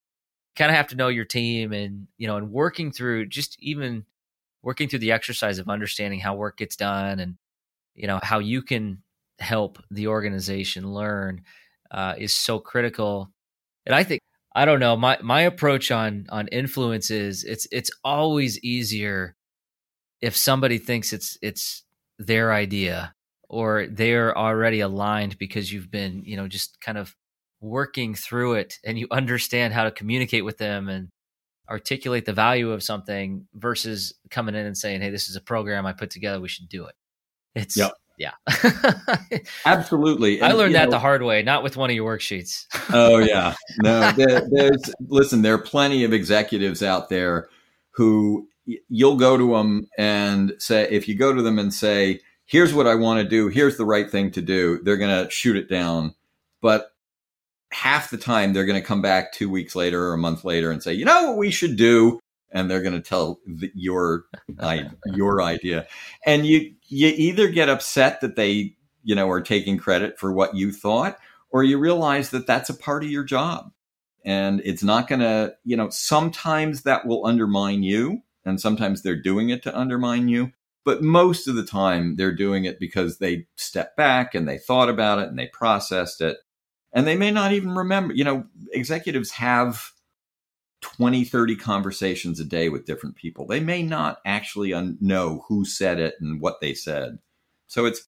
[0.56, 4.06] kind of have to know your team and, you know, and working through just even
[4.62, 7.38] working through the exercise of understanding how work gets done and
[7.96, 9.02] you know, how you can
[9.40, 11.42] help the organization learn
[11.92, 13.30] uh, is so critical.
[13.86, 14.22] And I think
[14.56, 19.36] I don't know, my my approach on on influence is it's it's always easier
[20.22, 21.84] if somebody thinks it's it's
[22.18, 23.14] their idea
[23.48, 27.16] or they're already aligned because you've been you know just kind of
[27.62, 31.10] working through it and you understand how to communicate with them and
[31.70, 35.86] articulate the value of something versus coming in and saying hey this is a program
[35.86, 36.40] i put together.
[36.40, 36.96] We should do it.
[37.56, 37.94] It's yep.
[38.18, 38.32] yeah.
[39.66, 40.40] Absolutely.
[40.40, 42.66] And, i learned that know, the hard way not with one of your worksheets.
[42.94, 43.56] Oh yeah.
[43.84, 47.50] No there, there's listen there are plenty of executives out there
[47.92, 48.48] who
[48.90, 52.88] you'll go to them and say, if you go to them and say, here's what
[52.88, 55.70] I want to do, here's the right thing to do, they're going to shoot it
[55.70, 56.16] down.
[56.62, 56.92] But
[57.72, 60.72] half the time, they're going to come back two weeks later or a month later
[60.72, 62.20] and say, you know what we should do?
[62.52, 64.26] And they're going to tell the, your
[65.06, 65.86] your idea,
[66.26, 70.56] and you you either get upset that they you know are taking credit for what
[70.56, 71.20] you thought,
[71.52, 73.72] or you realize that that's a part of your job,
[74.26, 79.22] and it's not going to you know sometimes that will undermine you, and sometimes they're
[79.22, 80.52] doing it to undermine you.
[80.86, 84.90] But most of the time, they're doing it because they stepped back and they thought
[84.90, 86.38] about it and they processed it.
[86.94, 88.14] And they may not even remember.
[88.14, 89.92] You know, executives have
[90.82, 93.46] 20, 30 conversations a day with different people.
[93.46, 97.20] They may not actually un- know who said it and what they said.
[97.68, 98.08] So it's,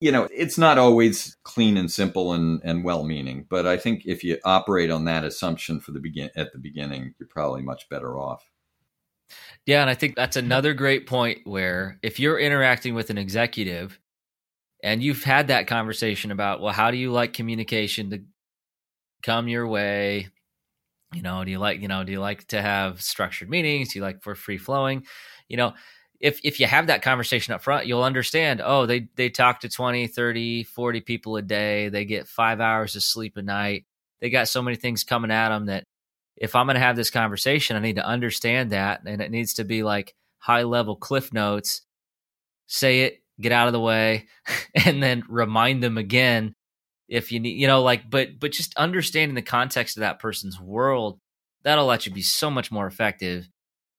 [0.00, 3.46] you know, it's not always clean and simple and, and well meaning.
[3.48, 7.14] But I think if you operate on that assumption for the begin at the beginning,
[7.18, 8.42] you're probably much better off.
[9.68, 14.00] Yeah, and I think that's another great point where if you're interacting with an executive
[14.82, 18.22] and you've had that conversation about, well, how do you like communication to
[19.22, 20.28] come your way?
[21.14, 23.92] You know, do you like, you know, do you like to have structured meetings?
[23.92, 25.06] Do you like for free flowing?
[25.48, 25.74] You know,
[26.20, 29.70] if if you have that conversation up front, you'll understand, oh, they they talk to
[29.70, 31.88] 20, 30, 40 people a day.
[31.90, 33.86] They get 5 hours of sleep a night.
[34.20, 35.84] They got so many things coming at them that
[36.40, 39.02] if I'm going to have this conversation, I need to understand that.
[39.04, 41.82] And it needs to be like high level cliff notes.
[42.66, 44.26] Say it, get out of the way,
[44.86, 46.54] and then remind them again
[47.08, 50.60] if you need, you know, like, but, but just understanding the context of that person's
[50.60, 51.18] world,
[51.62, 53.48] that'll let you be so much more effective.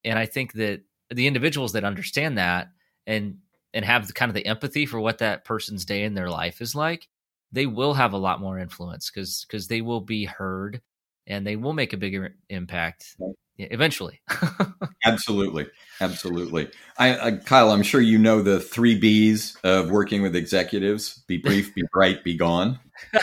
[0.03, 2.67] And I think that the individuals that understand that
[3.07, 3.39] and,
[3.73, 6.61] and have the kind of the empathy for what that person's day in their life
[6.61, 7.07] is like,
[7.51, 10.81] they will have a lot more influence because because they will be heard
[11.29, 13.15] and they will make a bigger impact
[13.57, 14.19] eventually.
[15.05, 15.67] absolutely,
[16.01, 16.69] absolutely.
[16.97, 21.37] I, I, Kyle, I'm sure you know the three B's of working with executives: be
[21.37, 22.79] brief, be bright, be gone.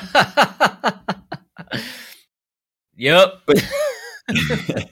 [2.97, 3.35] yep.
[3.47, 3.65] But,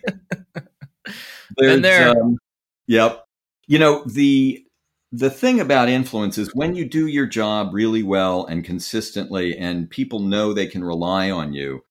[1.57, 2.11] Been there.
[2.11, 2.37] Um,
[2.87, 3.25] yep.
[3.67, 4.61] You know the
[5.13, 9.89] the thing about influence is when you do your job really well and consistently, and
[9.89, 11.84] people know they can rely on you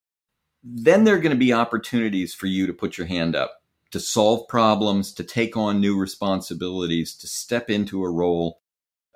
[0.63, 3.61] then there are going to be opportunities for you to put your hand up,
[3.91, 8.61] to solve problems, to take on new responsibilities, to step into a role,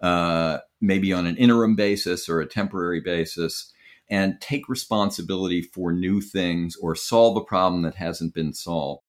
[0.01, 3.71] uh, maybe on an interim basis or a temporary basis,
[4.09, 9.03] and take responsibility for new things or solve a problem that hasn't been solved.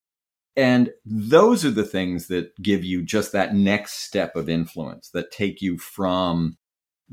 [0.56, 5.30] And those are the things that give you just that next step of influence that
[5.30, 6.56] take you from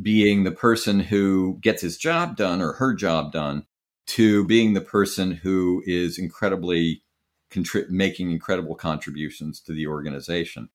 [0.01, 3.65] being the person who gets his job done or her job done
[4.07, 7.03] to being the person who is incredibly
[7.51, 10.69] contri- making incredible contributions to the organization.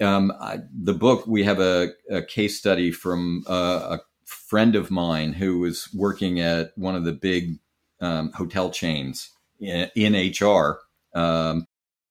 [0.00, 5.32] Um, I, the book we have a, a case study from a friend of mine
[5.32, 7.58] who was working at one of the big
[8.00, 10.80] um, hotel chains in, in HR
[11.14, 11.66] um,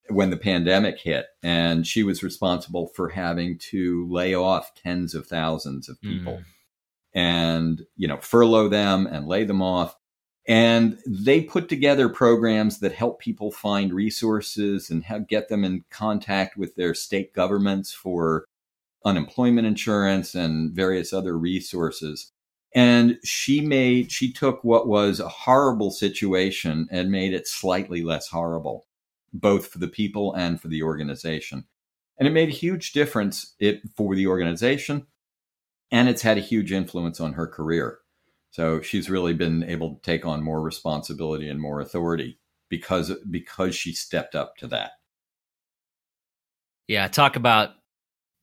[0.10, 5.28] when the pandemic hit, and she was responsible for having to lay off tens of
[5.28, 6.34] thousands of people.
[6.34, 6.45] Mm.
[7.14, 9.95] And you know, furlough them and lay them off
[10.48, 16.58] and they put together programs that help people find resources and get them in contact
[16.58, 18.46] with their state governments for
[19.06, 22.32] unemployment insurance and various other resources.
[22.74, 28.28] And she made, she took what was a horrible situation and made it slightly less
[28.28, 28.86] horrible,
[29.34, 31.66] both for the people and for the organization.
[32.18, 35.08] And it made a huge difference it, for the organization.
[35.92, 38.00] And it's had a huge influence on her career.
[38.52, 42.39] So she's really been able to take on more responsibility and more authority
[42.70, 44.91] because because she stepped up to that.
[46.88, 47.72] Yeah, talk about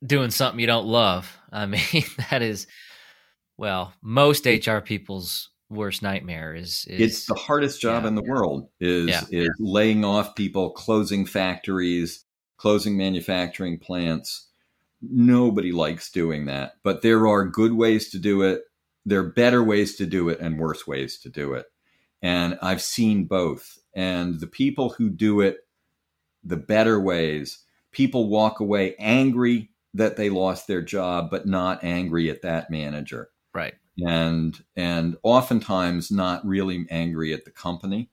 [0.05, 1.37] doing something you don't love.
[1.51, 2.67] I mean, that is
[3.59, 8.09] well, most HR people's worst nightmare is, is it's the hardest job yeah.
[8.09, 9.25] in the world is yeah.
[9.31, 12.25] is laying off people, closing factories,
[12.59, 14.49] closing manufacturing plants.
[15.03, 18.63] Nobody likes doing that, but there are good ways to do it
[19.07, 21.67] there are better ways to do it and worse ways to do it.
[22.21, 23.79] And I've seen both.
[23.95, 25.61] And the people who do it
[26.43, 32.29] the better ways, people walk away angry that they lost their job, but not angry
[32.29, 33.31] at that manager.
[33.55, 33.75] Right.
[33.99, 38.11] And and oftentimes not really angry at the company.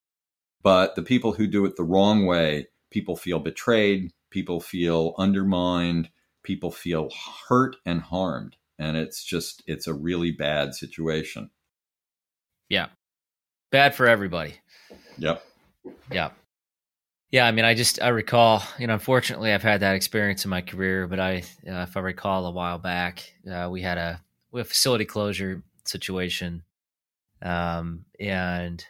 [0.61, 6.09] But the people who do it the wrong way, people feel betrayed, people feel undermined,
[6.43, 7.09] people feel
[7.49, 11.49] hurt and harmed and it's just it's a really bad situation.
[12.69, 12.87] Yeah.
[13.71, 14.55] Bad for everybody.
[15.17, 15.43] Yep.
[16.11, 16.31] Yeah.
[17.31, 20.51] Yeah i mean i just i recall you know unfortunately i've had that experience in
[20.51, 24.21] my career but i uh, if i recall a while back uh, we had a
[24.51, 26.61] we had a facility closure situation
[27.41, 28.85] um and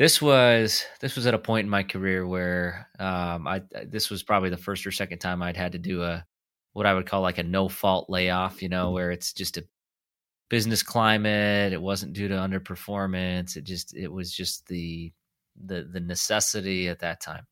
[0.00, 4.22] this was this was at a point in my career where um, I this was
[4.22, 6.24] probably the first or second time I'd had to do a
[6.72, 8.94] what I would call like a no fault layoff, you know, mm-hmm.
[8.94, 9.64] where it's just a
[10.48, 11.72] business climate.
[11.72, 13.56] It wasn't due to underperformance.
[13.56, 15.12] It just it was just the
[15.64, 17.46] the the necessity at that time.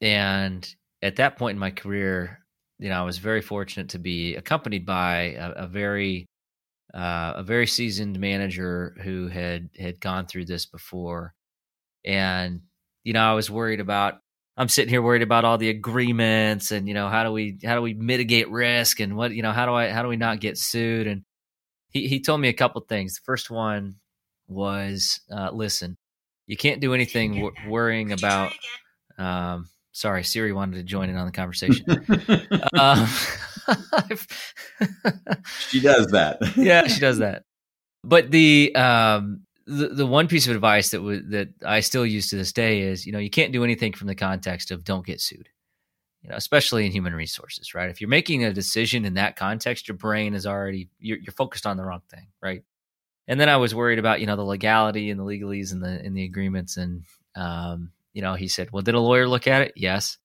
[0.00, 0.68] And
[1.02, 2.40] at that point in my career,
[2.78, 6.26] you know, I was very fortunate to be accompanied by a, a very
[6.92, 11.34] uh, a very seasoned manager who had had gone through this before,
[12.04, 12.60] and
[13.04, 14.20] you know, I was worried about
[14.56, 17.74] I'm sitting here worried about all the agreements and you know how do we how
[17.74, 20.40] do we mitigate risk and what you know how do I how do we not
[20.40, 21.24] get sued and
[21.90, 23.14] he he told me a couple things.
[23.14, 23.96] The first one
[24.48, 25.96] was uh, listen,
[26.46, 28.52] you can't do anything w- worrying about.
[29.16, 31.86] Um, sorry, Siri wanted to join in on the conversation.
[32.78, 33.08] um,
[35.70, 36.38] she does that.
[36.56, 37.44] yeah, she does that.
[38.02, 42.28] But the um, the, the one piece of advice that w- that I still use
[42.30, 45.06] to this day is, you know, you can't do anything from the context of don't
[45.06, 45.48] get sued.
[46.22, 47.90] You know, especially in human resources, right?
[47.90, 51.66] If you're making a decision in that context, your brain is already you're, you're focused
[51.66, 52.62] on the wrong thing, right?
[53.28, 56.04] And then I was worried about, you know, the legality and the legalese and the
[56.04, 57.04] in the agreements, and
[57.36, 60.18] um, you know, he said, "Well, did a lawyer look at it?" Yes.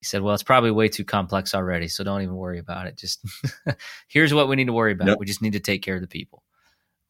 [0.00, 2.96] He said, "Well, it's probably way too complex already, so don't even worry about it.
[2.96, 3.24] Just
[4.08, 5.18] here's what we need to worry about.
[5.18, 6.41] We just need to take care of the people."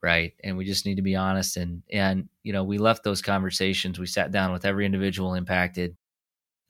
[0.03, 3.23] Right and we just need to be honest and and you know we left those
[3.23, 5.97] conversations we sat down with every individual impacted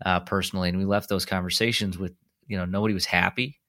[0.05, 2.13] uh, personally and we left those conversations with
[2.47, 3.61] you know nobody was happy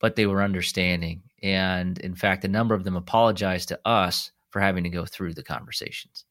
[0.00, 4.60] but they were understanding and in fact a number of them apologized to us for
[4.60, 6.24] having to go through the conversations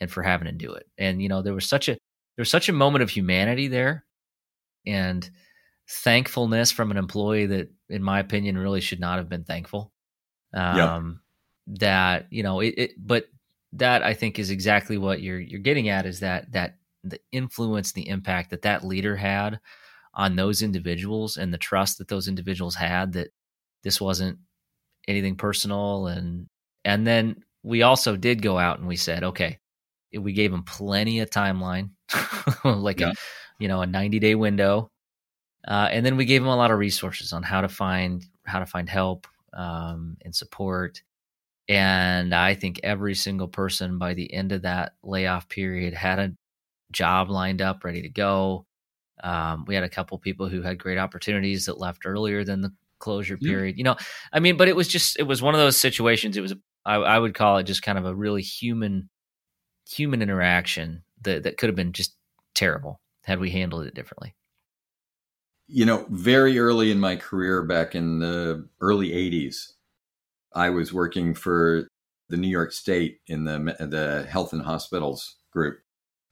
[0.00, 0.86] and for having to do it.
[0.98, 4.04] And you know, there was such a there was such a moment of humanity there
[4.86, 5.28] and
[5.88, 9.92] thankfulness from an employee that in my opinion really should not have been thankful.
[10.52, 11.19] Um.
[11.78, 13.26] That, you know, it, it but
[13.72, 17.92] that I think is exactly what you're you're getting at is that that the influence,
[17.92, 19.60] the impact that that leader had
[20.14, 23.28] on those individuals and the trust that those individuals had that
[23.82, 24.38] this wasn't
[25.08, 26.08] anything personal.
[26.08, 26.48] And
[26.84, 29.58] and then we also did go out and we said okay
[30.18, 31.90] we gave them plenty of timeline
[32.64, 33.10] like yeah.
[33.10, 33.14] a
[33.58, 34.90] you know a 90 day window.
[35.68, 38.58] Uh, and then we gave them a lot of resources on how to find how
[38.58, 41.02] to find help um, and support
[41.68, 46.32] and i think every single person by the end of that layoff period had a
[46.92, 48.66] job lined up ready to go
[49.22, 52.72] um, we had a couple people who had great opportunities that left earlier than the
[52.98, 53.76] closure period.
[53.76, 53.96] You know,
[54.32, 56.36] I mean, but it was just it was one of those situations.
[56.36, 56.54] It was
[56.84, 59.08] I, I would call it just kind of a really human
[59.88, 62.14] human interaction that that could have been just
[62.54, 64.34] terrible had we handled it differently.
[65.66, 69.72] You know, very early in my career, back in the early '80s,
[70.54, 71.88] I was working for
[72.28, 75.78] the New York State in the the Health and Hospitals group,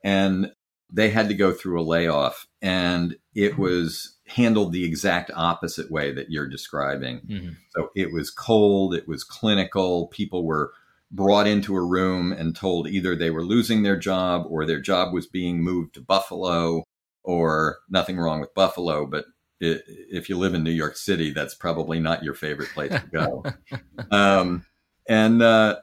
[0.05, 0.53] and
[0.91, 6.13] they had to go through a layoff and it was handled the exact opposite way
[6.13, 7.21] that you're describing.
[7.21, 7.51] Mm-hmm.
[7.71, 10.73] So it was cold, it was clinical, people were
[11.11, 15.13] brought into a room and told either they were losing their job or their job
[15.13, 16.85] was being moved to Buffalo
[17.23, 19.27] or nothing wrong with Buffalo, but
[19.61, 23.45] if you live in New York City, that's probably not your favorite place to go.
[24.11, 24.65] um,
[25.09, 25.77] and uh,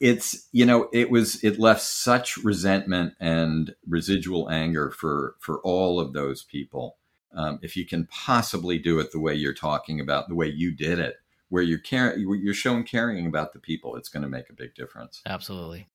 [0.00, 6.00] it's you know it was it left such resentment and residual anger for for all
[6.00, 6.96] of those people.
[7.34, 10.74] Um, if you can possibly do it the way you're talking about the way you
[10.74, 11.16] did it
[11.48, 14.74] where you're caring you're showing caring about the people it's going to make a big
[14.74, 15.22] difference.
[15.24, 15.88] Absolutely.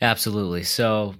[0.00, 0.62] Absolutely.
[0.62, 1.16] So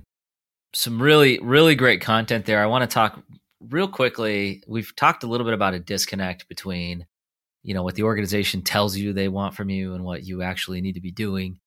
[0.73, 2.63] some really really great content there.
[2.63, 3.23] I want to talk
[3.61, 7.07] real quickly we've talked a little bit about a disconnect between
[7.63, 10.81] you know what the organization tells you they want from you and what you actually
[10.81, 11.59] need to be doing.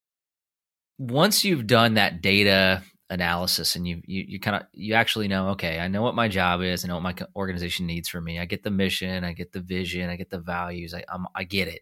[0.98, 5.50] Once you've done that data analysis and you you, you kind of you actually know
[5.50, 8.40] okay i know what my job is i know what my organization needs from me.
[8.40, 11.44] I get the mission i get the vision i get the values i I'm, i
[11.44, 11.82] get it.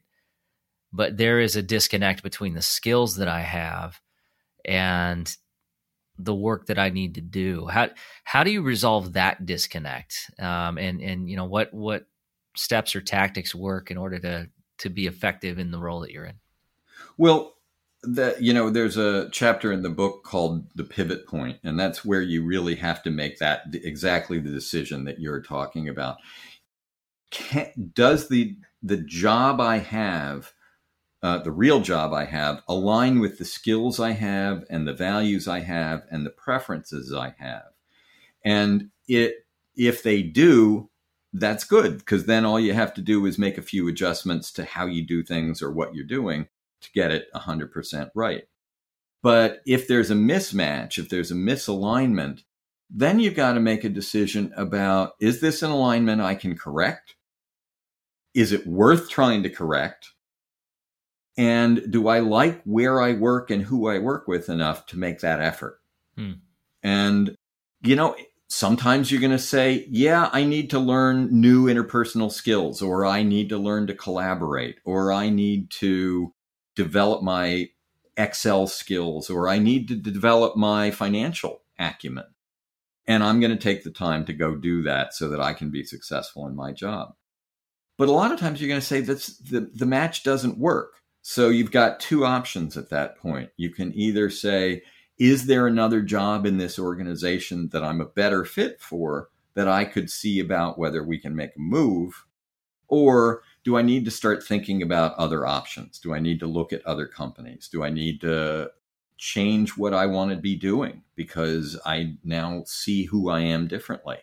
[0.92, 4.02] But there is a disconnect between the skills that i have
[4.66, 5.34] and
[6.20, 7.66] the work that i need to do.
[7.68, 7.90] How
[8.24, 10.32] how do you resolve that disconnect?
[10.40, 12.06] Um, and and you know what what
[12.56, 14.50] steps or tactics work in order to
[14.80, 16.36] to be effective in the role that you're in?
[17.18, 17.56] Well
[18.04, 22.06] that you know there's a chapter in the book called the pivot point and that's
[22.06, 26.18] where you really have to make that exactly the decision that you're talking about.
[27.32, 30.54] Can, does the the job i have
[31.22, 35.48] uh, the real job i have align with the skills i have and the values
[35.48, 37.70] i have and the preferences i have
[38.46, 39.46] and it
[39.76, 40.90] if they do
[41.34, 44.66] that's good because then all you have to do is make a few adjustments to
[44.66, 46.48] how you do things or what you're doing
[46.82, 48.44] to get it 100% right.
[49.22, 52.44] But if there's a mismatch, if there's a misalignment,
[52.90, 57.16] then you've got to make a decision about is this an alignment I can correct?
[58.34, 60.14] Is it worth trying to correct?
[61.40, 65.22] And do I like where I work and who I work with enough to make
[65.22, 65.80] that effort?
[66.16, 66.34] Hmm.
[66.84, 67.36] And,
[67.82, 68.16] you know,
[68.50, 73.24] sometimes you're going to say, yeah, I need to learn new interpersonal skills, or I
[73.24, 76.34] need to learn to collaborate, or I need to
[76.76, 77.70] develop my
[78.20, 82.26] Excel skills or I need to develop my financial acumen.
[83.08, 85.72] And I'm going to take the time to go do that so that I can
[85.72, 87.16] be successful in my job.
[87.98, 90.96] But a lot of times you're going to say that the, the match doesn't work.
[91.22, 93.52] So you've got two options at that point.
[93.58, 94.84] You can either say,
[95.18, 99.84] is there another job in this organization that I'm a better fit for that I
[99.84, 102.26] could see about whether we can make a move?
[102.88, 106.00] Or do I need to start thinking about other options?
[106.00, 107.68] Do I need to look at other companies?
[107.68, 108.72] Do I need to
[109.18, 114.18] change what I want to be doing because I now see who I am differently?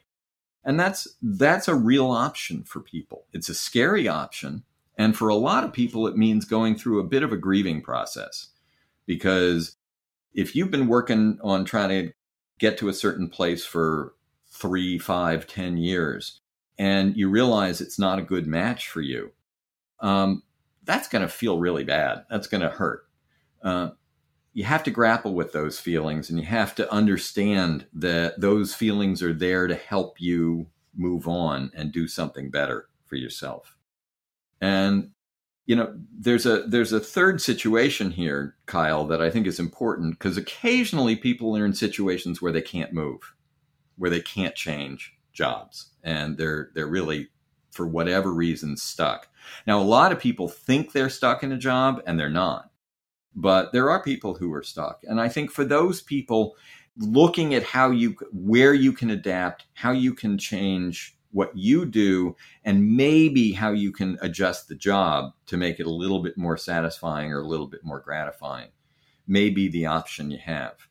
[0.64, 3.26] And that's that's a real option for people.
[3.32, 4.64] It's a scary option,
[4.96, 7.82] and for a lot of people it means going through a bit of a grieving
[7.82, 8.48] process
[9.06, 9.76] because
[10.34, 12.12] if you've been working on trying to
[12.58, 14.14] get to a certain place for
[14.48, 16.40] three, five, ten years,
[16.78, 19.32] and you realize it's not a good match for you,
[20.00, 20.42] um,
[20.84, 22.24] that's going to feel really bad.
[22.30, 23.08] That's going to hurt.
[23.62, 23.90] Uh,
[24.52, 29.22] you have to grapple with those feelings and you have to understand that those feelings
[29.22, 33.75] are there to help you move on and do something better for yourself.
[34.60, 35.10] And
[35.66, 40.12] you know, there's a there's a third situation here, Kyle, that I think is important
[40.12, 43.34] because occasionally people are in situations where they can't move,
[43.96, 47.28] where they can't change jobs, and they're they're really
[47.72, 49.28] for whatever reason stuck.
[49.66, 52.70] Now, a lot of people think they're stuck in a job and they're not.
[53.34, 55.02] But there are people who are stuck.
[55.04, 56.56] And I think for those people
[56.96, 62.34] looking at how you where you can adapt, how you can change what you do
[62.64, 66.56] and maybe how you can adjust the job to make it a little bit more
[66.56, 68.70] satisfying or a little bit more gratifying.
[69.26, 70.88] May be the option you have.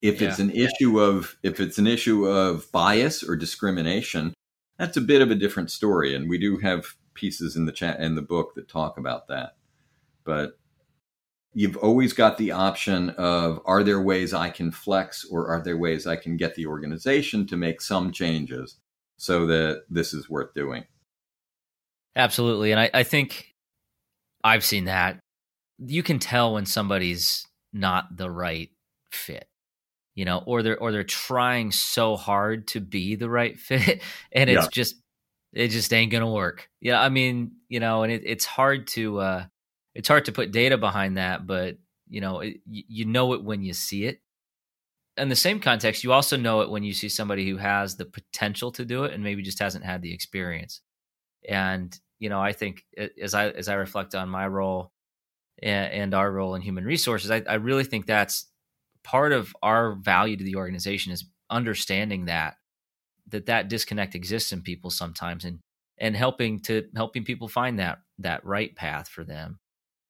[0.00, 0.28] If yeah.
[0.28, 4.32] it's an issue of if it's an issue of bias or discrimination
[4.78, 8.00] that's a bit of a different story and we do have pieces in the chat
[8.00, 9.56] in the book that talk about that.
[10.24, 10.52] But
[11.52, 15.76] you've always got the option of are there ways i can flex or are there
[15.76, 18.76] ways i can get the organization to make some changes
[19.18, 20.84] so that this is worth doing.
[22.16, 22.72] Absolutely.
[22.72, 23.54] And I, I think
[24.42, 25.20] I've seen that.
[25.78, 28.70] You can tell when somebody's not the right
[29.12, 29.46] fit
[30.18, 34.02] you know or they're or they're trying so hard to be the right fit
[34.32, 34.68] and it's yeah.
[34.72, 34.96] just
[35.52, 39.20] it just ain't gonna work yeah i mean you know and it, it's hard to
[39.20, 39.44] uh
[39.94, 43.62] it's hard to put data behind that but you know it, you know it when
[43.62, 44.20] you see it
[45.18, 48.04] in the same context, you also know it when you see somebody who has the
[48.04, 50.80] potential to do it and maybe just hasn't had the experience.
[51.48, 52.84] And you know, I think
[53.20, 54.92] as I as I reflect on my role
[55.62, 58.46] and, and our role in human resources, I, I really think that's
[59.04, 62.56] part of our value to the organization is understanding that
[63.28, 65.60] that that disconnect exists in people sometimes and
[65.98, 69.58] and helping to helping people find that that right path for them.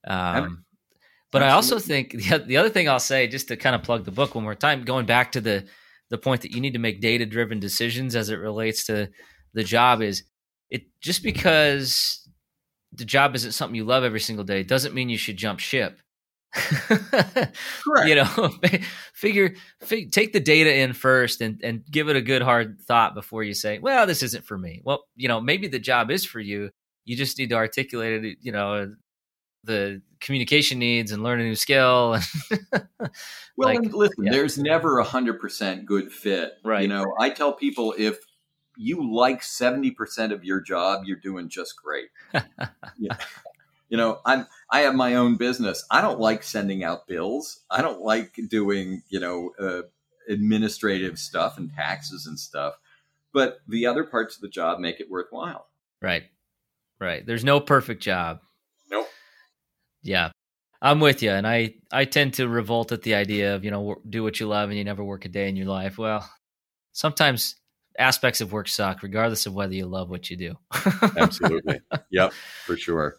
[0.07, 0.65] Um,
[1.31, 1.53] but Absolutely.
[1.53, 4.11] I also think the, the other thing I'll say, just to kind of plug the
[4.11, 5.67] book one more time, going back to the
[6.11, 9.11] the point that you need to make data driven decisions as it relates to
[9.53, 10.25] the job is
[10.71, 12.27] it just because
[12.93, 16.01] the job isn't something you love every single day doesn't mean you should jump ship.
[16.55, 17.53] Correct.
[18.07, 18.51] You know,
[19.15, 23.15] figure, figure, take the data in first and and give it a good hard thought
[23.15, 26.25] before you say, "Well, this isn't for me." Well, you know, maybe the job is
[26.25, 26.71] for you.
[27.05, 28.95] You just need to articulate it, you know,
[29.69, 32.19] the communication needs and learn a new skill.
[33.01, 33.11] well,
[33.57, 34.33] like, listen, yeah.
[34.33, 36.55] there's never a hundred percent good fit.
[36.65, 36.83] Right.
[36.83, 38.19] You know, I tell people if
[38.77, 42.09] you like 70% of your job, you're doing just great.
[42.99, 43.17] yeah.
[43.89, 45.85] You know, I'm I have my own business.
[45.91, 47.61] I don't like sending out bills.
[47.71, 49.83] I don't like doing, you know, uh,
[50.29, 52.75] administrative stuff and taxes and stuff.
[53.33, 55.67] But the other parts of the job make it worthwhile.
[56.03, 56.25] Right.
[56.99, 57.25] Right.
[57.25, 58.41] There's no perfect job.
[60.09, 60.31] Yeah.
[60.81, 63.97] I'm with you, and I I tend to revolt at the idea of you know
[64.09, 65.99] do what you love and you never work a day in your life.
[65.99, 66.29] Well,
[66.93, 67.57] sometimes
[67.99, 70.55] aspects of work suck, regardless of whether you love what you do.
[71.17, 71.81] Absolutely,
[72.11, 72.33] yep,
[72.65, 73.17] for sure.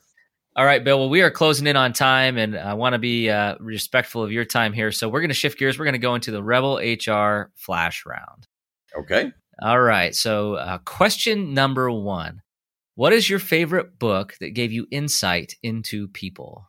[0.55, 0.99] All right, Bill.
[0.99, 4.31] Well, we are closing in on time, and I want to be uh, respectful of
[4.31, 4.91] your time here.
[4.91, 5.77] So we're going to shift gears.
[5.77, 8.47] We're going to go into the Rebel HR Flash Round.
[8.97, 9.31] Okay.
[9.61, 10.15] All right.
[10.15, 12.41] So, uh, question number one:
[12.95, 16.68] What is your favorite book that gave you insight into people?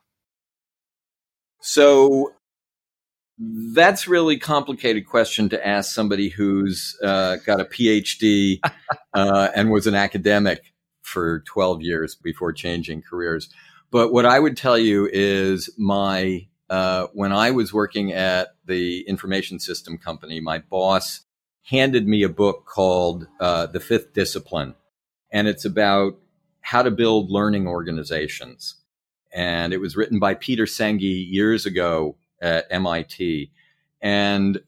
[1.61, 2.33] So
[3.39, 8.59] that's really complicated question to ask somebody who's uh, got a PhD
[9.13, 13.49] uh, and was an academic for 12 years before changing careers.
[13.89, 19.01] But what I would tell you is my uh, when I was working at the
[19.01, 21.21] information system company, my boss
[21.65, 24.75] handed me a book called uh, The Fifth Discipline,
[25.33, 26.17] and it's about
[26.61, 28.80] how to build learning organizations
[29.33, 33.51] and it was written by Peter Senge years ago at MIT.
[34.01, 34.61] And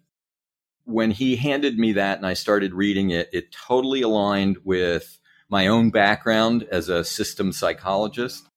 [0.86, 5.68] when he handed me that and I started reading it, it totally aligned with my
[5.68, 8.48] own background as a system psychologist.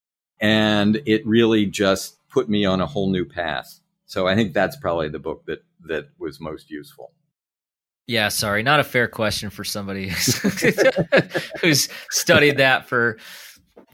[0.40, 3.80] And it really just put me on a whole new path.
[4.04, 7.12] So I think that's probably the book that, that was most useful.
[8.06, 10.10] Yeah, sorry, not a fair question for somebody
[11.60, 13.18] who's studied that for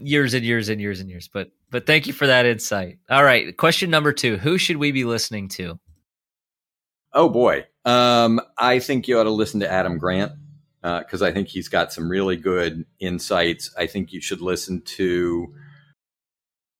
[0.06, 1.28] years and years and years and years.
[1.32, 2.98] But but thank you for that insight.
[3.10, 5.78] All right, question number two: Who should we be listening to?
[7.12, 10.32] Oh boy, um, I think you ought to listen to Adam Grant
[10.82, 13.72] because uh, I think he's got some really good insights.
[13.78, 15.54] I think you should listen to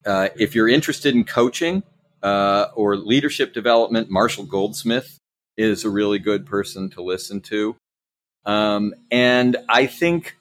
[0.04, 1.82] uh, if you're interested in coaching
[2.22, 4.10] uh, or leadership development.
[4.10, 5.18] Marshall Goldsmith
[5.56, 7.76] is a really good person to listen to,
[8.44, 10.36] um, and I think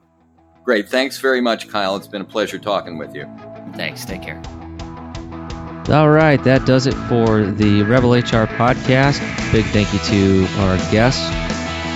[0.64, 0.89] Great.
[0.89, 1.95] Thanks very much, Kyle.
[1.95, 3.30] It's been a pleasure talking with you.
[3.76, 4.05] Thanks.
[4.05, 4.41] Take care.
[5.89, 9.20] All right, that does it for the Rebel HR podcast.
[9.51, 11.22] Big thank you to our guests.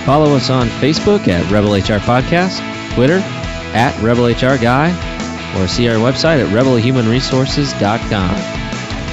[0.04, 2.60] Follow us on Facebook at Rebel HR Podcast,
[2.94, 3.20] Twitter
[3.74, 4.90] at Rebel HR Guy,
[5.56, 8.34] or see our website at rebelhumanresources.com.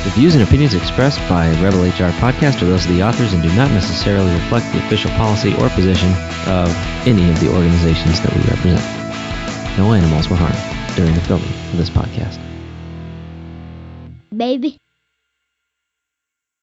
[0.03, 3.41] The views and opinions expressed by Rebel HR Podcast are those of the authors and
[3.41, 6.12] do not necessarily reflect the official policy or position
[6.47, 6.68] of
[7.08, 9.05] any of the organizations that we represent.
[9.78, 12.40] No animals were harmed during the filming of this podcast.
[14.36, 14.78] Baby.